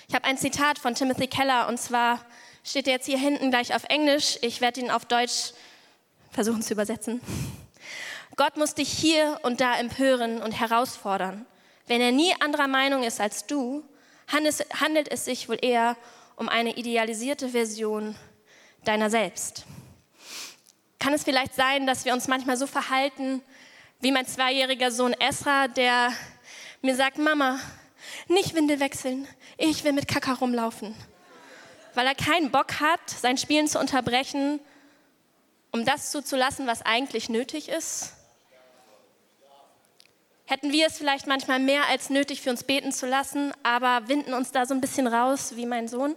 Ich 0.10 0.16
habe 0.16 0.24
ein 0.24 0.38
Zitat 0.38 0.80
von 0.80 0.96
Timothy 0.96 1.28
Keller 1.28 1.68
und 1.68 1.78
zwar 1.78 2.24
steht 2.64 2.88
jetzt 2.88 3.08
hier 3.08 3.18
hinten 3.18 3.50
gleich 3.50 3.76
auf 3.76 3.84
Englisch. 3.90 4.38
Ich 4.42 4.62
werde 4.62 4.80
ihn 4.80 4.90
auf 4.90 5.04
Deutsch 5.04 5.52
versuchen 6.32 6.62
zu 6.62 6.74
übersetzen. 6.74 7.20
Gott 8.38 8.56
muss 8.56 8.74
dich 8.74 8.88
hier 8.88 9.38
und 9.44 9.60
da 9.60 9.78
empören 9.78 10.42
und 10.42 10.54
herausfordern. 10.54 11.46
Wenn 11.88 12.00
er 12.00 12.14
nie 12.14 12.34
anderer 12.40 12.70
Meinung 12.70 13.04
ist 13.04 13.20
als 13.20 13.48
du, 13.48 13.84
handelt 14.32 15.12
es 15.12 15.26
sich 15.26 15.50
wohl 15.50 15.58
eher 15.62 15.98
um 16.38 16.48
eine 16.48 16.78
idealisierte 16.78 17.50
Version 17.50 18.16
deiner 18.86 19.10
selbst. 19.10 19.66
Kann 21.00 21.14
es 21.14 21.26
vielleicht 21.26 21.54
sein, 21.54 21.86
dass 21.86 22.06
wir 22.06 22.14
uns 22.14 22.30
manchmal 22.30 22.56
so 22.56 22.66
verhalten 22.66 23.42
wie 24.00 24.14
mein 24.14 24.26
zweijähriger 24.26 24.90
Sohn 24.90 25.12
Esra, 25.20 25.68
der 25.68 26.14
mir 26.82 26.96
sagt, 26.96 27.18
Mama, 27.18 27.60
nicht 28.30 28.56
Windel 28.56 28.80
wechseln, 28.80 29.28
ich 29.58 29.84
will 29.84 29.94
mit 29.94 30.08
Kaka 30.08 30.34
rumlaufen. 30.34 30.96
Weil 31.94 32.08
er 32.08 32.16
keinen 32.16 32.52
Bock 32.52 32.80
hat, 32.80 33.10
sein 33.10 33.38
Spielen 33.38 33.68
zu 33.68 33.80
unterbrechen, 33.80 34.60
um 35.72 35.86
das 35.86 36.12
zuzulassen, 36.12 36.68
was 36.68 36.82
eigentlich 36.82 37.30
nötig 37.30 37.70
ist. 37.70 38.14
Hätten 40.46 40.72
wir 40.72 40.88
es 40.88 40.98
vielleicht 40.98 41.28
manchmal 41.28 41.60
mehr 41.60 41.88
als 41.88 42.10
nötig 42.10 42.42
für 42.42 42.50
uns 42.50 42.64
beten 42.64 42.94
zu 42.94 43.06
lassen, 43.06 43.52
aber 43.64 44.08
winden 44.08 44.34
uns 44.34 44.52
da 44.52 44.66
so 44.66 44.74
ein 44.74 44.82
bisschen 44.82 45.08
raus 45.08 45.56
wie 45.56 45.66
mein 45.66 45.88
Sohn? 45.88 46.16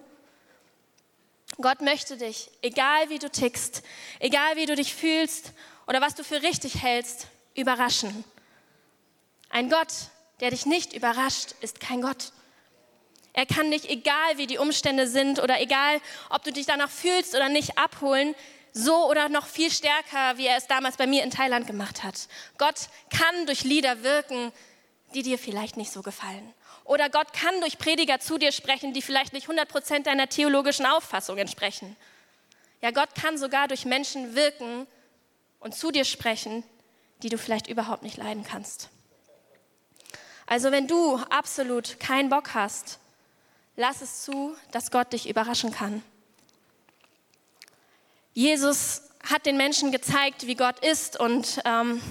Gott 1.60 1.80
möchte 1.80 2.16
dich, 2.16 2.50
egal 2.62 3.10
wie 3.10 3.18
du 3.18 3.28
tickst, 3.28 3.82
egal 4.20 4.56
wie 4.56 4.66
du 4.66 4.76
dich 4.76 4.94
fühlst 4.94 5.52
oder 5.88 6.00
was 6.00 6.14
du 6.14 6.22
für 6.22 6.42
richtig 6.42 6.80
hältst, 6.80 7.26
überraschen. 7.54 8.24
Ein 9.48 9.68
Gott, 9.68 9.92
der 10.40 10.50
dich 10.50 10.66
nicht 10.66 10.92
überrascht, 10.92 11.54
ist 11.60 11.80
kein 11.80 12.02
Gott. 12.02 12.32
Er 13.32 13.46
kann 13.46 13.70
dich, 13.70 13.88
egal 13.88 14.36
wie 14.36 14.46
die 14.46 14.58
Umstände 14.58 15.06
sind 15.06 15.38
oder 15.38 15.60
egal, 15.60 16.00
ob 16.30 16.42
du 16.42 16.52
dich 16.52 16.66
danach 16.66 16.90
fühlst 16.90 17.34
oder 17.34 17.48
nicht, 17.48 17.78
abholen, 17.78 18.34
so 18.72 19.08
oder 19.08 19.28
noch 19.28 19.46
viel 19.46 19.70
stärker, 19.70 20.36
wie 20.36 20.46
er 20.46 20.56
es 20.56 20.66
damals 20.66 20.96
bei 20.96 21.06
mir 21.06 21.22
in 21.22 21.30
Thailand 21.30 21.66
gemacht 21.66 22.02
hat. 22.02 22.28
Gott 22.58 22.88
kann 23.10 23.46
durch 23.46 23.64
Lieder 23.64 24.02
wirken, 24.02 24.52
die 25.14 25.22
dir 25.22 25.38
vielleicht 25.38 25.76
nicht 25.76 25.92
so 25.92 26.02
gefallen. 26.02 26.54
Oder 26.84 27.08
Gott 27.08 27.32
kann 27.32 27.60
durch 27.60 27.78
Prediger 27.78 28.20
zu 28.20 28.38
dir 28.38 28.52
sprechen, 28.52 28.92
die 28.92 29.02
vielleicht 29.02 29.32
nicht 29.32 29.48
100% 29.48 30.02
deiner 30.02 30.28
theologischen 30.28 30.86
Auffassung 30.86 31.38
entsprechen. 31.38 31.96
Ja, 32.80 32.90
Gott 32.90 33.14
kann 33.14 33.38
sogar 33.38 33.68
durch 33.68 33.84
Menschen 33.84 34.34
wirken 34.34 34.86
und 35.60 35.74
zu 35.74 35.90
dir 35.90 36.04
sprechen, 36.04 36.64
die 37.22 37.28
du 37.28 37.38
vielleicht 37.38 37.68
überhaupt 37.68 38.02
nicht 38.02 38.16
leiden 38.16 38.44
kannst. 38.44 38.88
Also 40.50 40.72
wenn 40.72 40.88
du 40.88 41.14
absolut 41.30 42.00
keinen 42.00 42.28
Bock 42.28 42.54
hast, 42.54 42.98
lass 43.76 44.02
es 44.02 44.24
zu, 44.24 44.56
dass 44.72 44.90
Gott 44.90 45.12
dich 45.12 45.28
überraschen 45.28 45.70
kann. 45.70 46.02
Jesus 48.34 49.02
hat 49.22 49.46
den 49.46 49.56
Menschen 49.56 49.92
gezeigt, 49.92 50.48
wie 50.48 50.56
Gott 50.56 50.84
ist 50.84 51.20
und 51.20 51.60
ähm, 51.64 52.02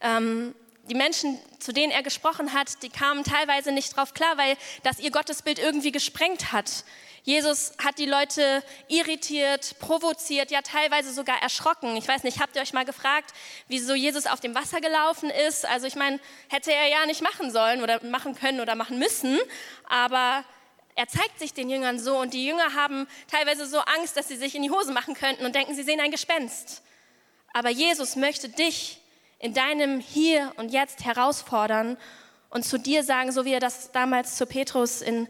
ähm, 0.00 0.52
die 0.88 0.94
Menschen, 0.94 1.38
zu 1.58 1.72
denen 1.72 1.92
er 1.92 2.02
gesprochen 2.02 2.52
hat, 2.52 2.82
die 2.82 2.88
kamen 2.88 3.24
teilweise 3.24 3.72
nicht 3.72 3.96
drauf 3.96 4.14
klar, 4.14 4.36
weil 4.36 4.56
das 4.82 4.98
ihr 4.98 5.10
Gottesbild 5.10 5.58
irgendwie 5.58 5.92
gesprengt 5.92 6.52
hat. 6.52 6.84
Jesus 7.24 7.72
hat 7.82 7.98
die 7.98 8.06
Leute 8.06 8.62
irritiert, 8.86 9.80
provoziert, 9.80 10.52
ja 10.52 10.62
teilweise 10.62 11.12
sogar 11.12 11.42
erschrocken. 11.42 11.96
Ich 11.96 12.06
weiß 12.06 12.22
nicht, 12.22 12.40
habt 12.40 12.54
ihr 12.54 12.62
euch 12.62 12.72
mal 12.72 12.84
gefragt, 12.84 13.32
wieso 13.66 13.94
Jesus 13.94 14.26
auf 14.26 14.38
dem 14.38 14.54
Wasser 14.54 14.80
gelaufen 14.80 15.30
ist? 15.30 15.66
Also 15.66 15.88
ich 15.88 15.96
meine, 15.96 16.20
hätte 16.48 16.72
er 16.72 16.86
ja 16.86 17.04
nicht 17.06 17.22
machen 17.22 17.50
sollen 17.50 17.82
oder 17.82 18.04
machen 18.04 18.36
können 18.36 18.60
oder 18.60 18.76
machen 18.76 19.00
müssen, 19.00 19.40
aber 19.88 20.44
er 20.94 21.08
zeigt 21.08 21.40
sich 21.40 21.52
den 21.52 21.68
Jüngern 21.68 21.98
so 21.98 22.16
und 22.16 22.32
die 22.32 22.46
Jünger 22.46 22.74
haben 22.74 23.08
teilweise 23.28 23.66
so 23.66 23.80
Angst, 23.80 24.16
dass 24.16 24.28
sie 24.28 24.36
sich 24.36 24.54
in 24.54 24.62
die 24.62 24.70
Hose 24.70 24.92
machen 24.92 25.14
könnten 25.14 25.44
und 25.44 25.54
denken, 25.54 25.74
sie 25.74 25.82
sehen 25.82 26.00
ein 26.00 26.12
Gespenst. 26.12 26.82
Aber 27.52 27.70
Jesus 27.70 28.14
möchte 28.14 28.48
dich 28.48 29.00
in 29.38 29.54
deinem 29.54 30.00
Hier 30.00 30.52
und 30.56 30.70
Jetzt 30.70 31.04
herausfordern 31.04 31.96
und 32.50 32.64
zu 32.64 32.78
dir 32.78 33.04
sagen, 33.04 33.32
so 33.32 33.44
wie 33.44 33.52
er 33.52 33.60
das 33.60 33.92
damals 33.92 34.36
zu 34.36 34.46
Petrus 34.46 35.02
in 35.02 35.28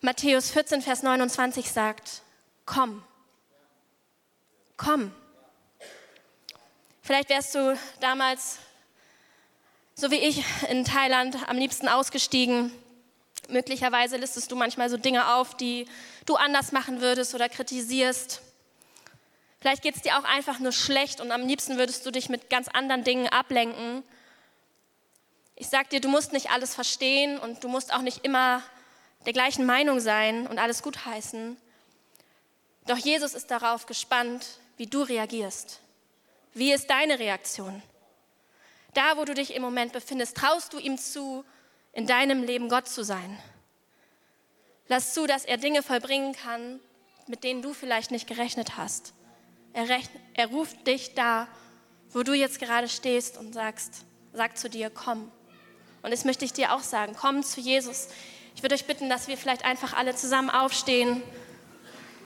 Matthäus 0.00 0.50
14, 0.50 0.82
Vers 0.82 1.02
29 1.02 1.70
sagt, 1.70 2.22
komm, 2.64 3.02
komm. 4.76 5.12
Vielleicht 7.02 7.28
wärst 7.28 7.54
du 7.54 7.78
damals, 8.00 8.58
so 9.94 10.10
wie 10.10 10.16
ich, 10.16 10.44
in 10.68 10.84
Thailand 10.84 11.36
am 11.48 11.56
liebsten 11.56 11.88
ausgestiegen. 11.88 12.72
Möglicherweise 13.48 14.16
listest 14.16 14.52
du 14.52 14.56
manchmal 14.56 14.88
so 14.88 14.96
Dinge 14.96 15.34
auf, 15.34 15.56
die 15.56 15.86
du 16.24 16.36
anders 16.36 16.72
machen 16.72 17.00
würdest 17.00 17.34
oder 17.34 17.48
kritisierst. 17.48 18.42
Vielleicht 19.60 19.82
geht 19.82 19.96
es 19.96 20.02
dir 20.02 20.18
auch 20.18 20.24
einfach 20.24 20.58
nur 20.58 20.72
schlecht 20.72 21.20
und 21.20 21.30
am 21.32 21.46
liebsten 21.46 21.76
würdest 21.76 22.04
du 22.06 22.10
dich 22.10 22.30
mit 22.30 22.48
ganz 22.48 22.68
anderen 22.68 23.04
Dingen 23.04 23.28
ablenken. 23.28 24.02
Ich 25.54 25.68
sag 25.68 25.90
dir, 25.90 26.00
du 26.00 26.08
musst 26.08 26.32
nicht 26.32 26.50
alles 26.50 26.74
verstehen 26.74 27.38
und 27.38 27.62
du 27.62 27.68
musst 27.68 27.92
auch 27.92 28.00
nicht 28.00 28.24
immer 28.24 28.62
der 29.26 29.34
gleichen 29.34 29.66
Meinung 29.66 30.00
sein 30.00 30.46
und 30.46 30.58
alles 30.58 30.82
gutheißen. 30.82 31.58
Doch 32.86 32.96
Jesus 32.96 33.34
ist 33.34 33.50
darauf 33.50 33.84
gespannt, 33.84 34.46
wie 34.78 34.86
du 34.86 35.02
reagierst. 35.02 35.80
Wie 36.54 36.72
ist 36.72 36.88
deine 36.88 37.18
Reaktion? 37.18 37.82
Da, 38.94 39.18
wo 39.18 39.26
du 39.26 39.34
dich 39.34 39.54
im 39.54 39.60
Moment 39.60 39.92
befindest, 39.92 40.38
traust 40.38 40.72
du 40.72 40.78
ihm 40.78 40.96
zu, 40.96 41.44
in 41.92 42.06
deinem 42.06 42.42
Leben 42.42 42.70
Gott 42.70 42.88
zu 42.88 43.04
sein. 43.04 43.38
Lass 44.88 45.12
zu, 45.12 45.26
dass 45.26 45.44
er 45.44 45.58
Dinge 45.58 45.82
vollbringen 45.82 46.32
kann, 46.32 46.80
mit 47.26 47.44
denen 47.44 47.60
du 47.60 47.74
vielleicht 47.74 48.10
nicht 48.10 48.26
gerechnet 48.26 48.78
hast. 48.78 49.12
Er, 49.72 49.88
rechn, 49.88 50.10
er 50.34 50.48
ruft 50.48 50.86
dich 50.86 51.14
da, 51.14 51.48
wo 52.10 52.22
du 52.22 52.32
jetzt 52.32 52.58
gerade 52.58 52.88
stehst 52.88 53.38
und 53.38 53.54
sagst, 53.54 54.04
sagt 54.32 54.58
zu 54.58 54.68
dir, 54.68 54.90
komm. 54.90 55.30
Und 56.02 56.12
das 56.12 56.24
möchte 56.24 56.44
ich 56.44 56.52
dir 56.52 56.74
auch 56.74 56.80
sagen, 56.80 57.14
komm 57.18 57.42
zu 57.42 57.60
Jesus. 57.60 58.08
Ich 58.56 58.62
würde 58.62 58.74
euch 58.74 58.86
bitten, 58.86 59.08
dass 59.08 59.28
wir 59.28 59.36
vielleicht 59.36 59.64
einfach 59.64 59.92
alle 59.92 60.14
zusammen 60.14 60.50
aufstehen 60.50 61.22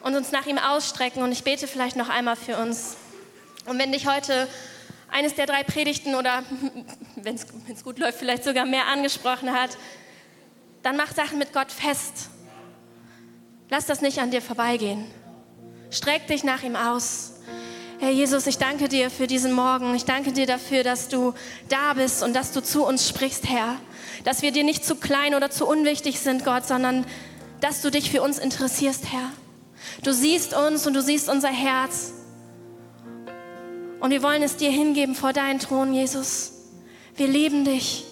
und 0.03 0.15
uns 0.15 0.33
nach 0.33 0.47
ihm 0.47 0.59
ausstrecken. 0.59 1.23
Und 1.23 1.33
ich 1.33 1.45
bete 1.45 1.67
vielleicht 1.67 1.97
noch 1.97 2.09
einmal 2.09 2.37
für 2.37 2.57
uns. 2.59 2.97
Und 3.67 3.79
wenn 3.79 3.93
dich 3.93 4.07
heute 4.07 4.49
eines 5.11 5.35
der 5.35 5.47
drei 5.47 5.65
Predigten 5.65 6.15
oder, 6.15 6.43
wenn 7.17 7.35
es 7.35 7.85
gut 7.85 7.99
läuft, 7.99 8.19
vielleicht 8.19 8.45
sogar 8.45 8.65
mehr 8.65 8.87
angesprochen 8.87 9.53
hat, 9.53 9.77
dann 10.83 10.97
mach 10.97 11.13
Sachen 11.13 11.39
mit 11.39 11.53
Gott 11.53 11.73
fest. 11.73 12.31
Lass 13.71 13.87
das 13.87 14.03
nicht 14.03 14.19
an 14.19 14.31
dir 14.31 14.43
vorbeigehen. 14.43 15.07
Streck 15.91 16.27
dich 16.27 16.45
nach 16.45 16.63
ihm 16.63 16.77
aus. 16.77 17.34
Herr 18.01 18.11
Jesus, 18.11 18.47
ich 18.49 18.59
danke 18.59 18.89
dir 18.89 19.09
für 19.09 19.27
diesen 19.29 19.53
Morgen. 19.53 19.95
Ich 19.95 20.05
danke 20.05 20.33
dir 20.33 20.47
dafür, 20.47 20.83
dass 20.83 21.09
du 21.09 21.33
da 21.69 21.95
bist 21.95 22.23
und 22.23 22.35
dass 22.35 22.51
du 22.51 22.61
zu 22.61 22.85
uns 22.85 23.09
sprichst, 23.09 23.49
Herr. 23.49 23.77
Dass 24.25 24.43
wir 24.43 24.51
dir 24.51 24.65
nicht 24.65 24.85
zu 24.85 24.97
klein 24.97 25.35
oder 25.35 25.51
zu 25.51 25.67
unwichtig 25.67 26.19
sind, 26.19 26.45
Gott, 26.45 26.67
sondern 26.67 27.07
dass 27.61 27.83
du 27.83 27.91
dich 27.91 28.11
für 28.11 28.21
uns 28.21 28.39
interessierst, 28.39 29.13
Herr. 29.13 29.31
Du 30.03 30.13
siehst 30.13 30.55
uns 30.55 30.87
und 30.87 30.95
du 30.95 31.03
siehst 31.03 31.29
unser 31.29 31.49
Herz. 31.49 32.13
Und 34.01 34.11
wir 34.11 34.23
wollen 34.23 34.43
es 34.43 34.57
dir 34.57 34.71
hingeben 34.71 35.15
vor 35.15 35.33
deinen 35.33 35.61
Thron, 35.61 35.95
Jesus. 35.95 36.53
Wir 37.17 37.29
lieben 37.29 37.65
dich. 37.65 38.05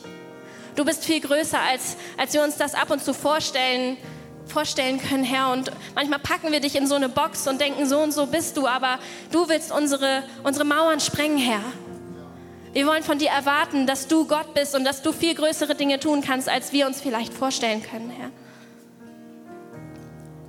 Du 0.76 0.84
bist 0.84 1.04
viel 1.04 1.20
größer, 1.20 1.58
als, 1.58 1.96
als 2.16 2.32
wir 2.32 2.44
uns 2.44 2.56
das 2.56 2.74
ab 2.74 2.90
und 2.90 3.02
zu 3.02 3.12
vorstellen, 3.12 3.96
vorstellen 4.46 5.00
können, 5.00 5.24
Herr. 5.24 5.52
Und 5.52 5.70
manchmal 5.94 6.18
packen 6.18 6.52
wir 6.52 6.60
dich 6.60 6.76
in 6.76 6.86
so 6.86 6.94
eine 6.94 7.08
Box 7.08 7.46
und 7.46 7.60
denken, 7.60 7.86
so 7.86 7.98
und 8.00 8.12
so 8.12 8.26
bist 8.26 8.56
du, 8.56 8.66
aber 8.66 8.98
du 9.30 9.48
willst 9.48 9.72
unsere, 9.72 10.22
unsere 10.42 10.64
Mauern 10.64 11.00
sprengen, 11.00 11.38
Herr. 11.38 11.62
Wir 12.72 12.86
wollen 12.86 13.02
von 13.02 13.18
dir 13.18 13.28
erwarten, 13.28 13.86
dass 13.86 14.08
du 14.08 14.26
Gott 14.26 14.54
bist 14.54 14.74
und 14.74 14.84
dass 14.84 15.02
du 15.02 15.12
viel 15.12 15.34
größere 15.34 15.74
Dinge 15.74 16.00
tun 16.00 16.22
kannst, 16.22 16.48
als 16.48 16.72
wir 16.72 16.86
uns 16.86 17.00
vielleicht 17.00 17.34
vorstellen 17.34 17.82
können, 17.82 18.10
Herr. 18.10 18.30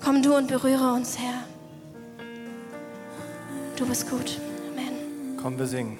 Komm 0.03 0.21
du 0.21 0.35
und 0.35 0.47
berühre 0.47 0.93
uns, 0.93 1.17
Herr. 1.17 1.43
Du 3.75 3.85
bist 3.85 4.09
gut. 4.09 4.39
Komm, 5.43 5.59
wir 5.59 5.67
singen. 5.67 5.99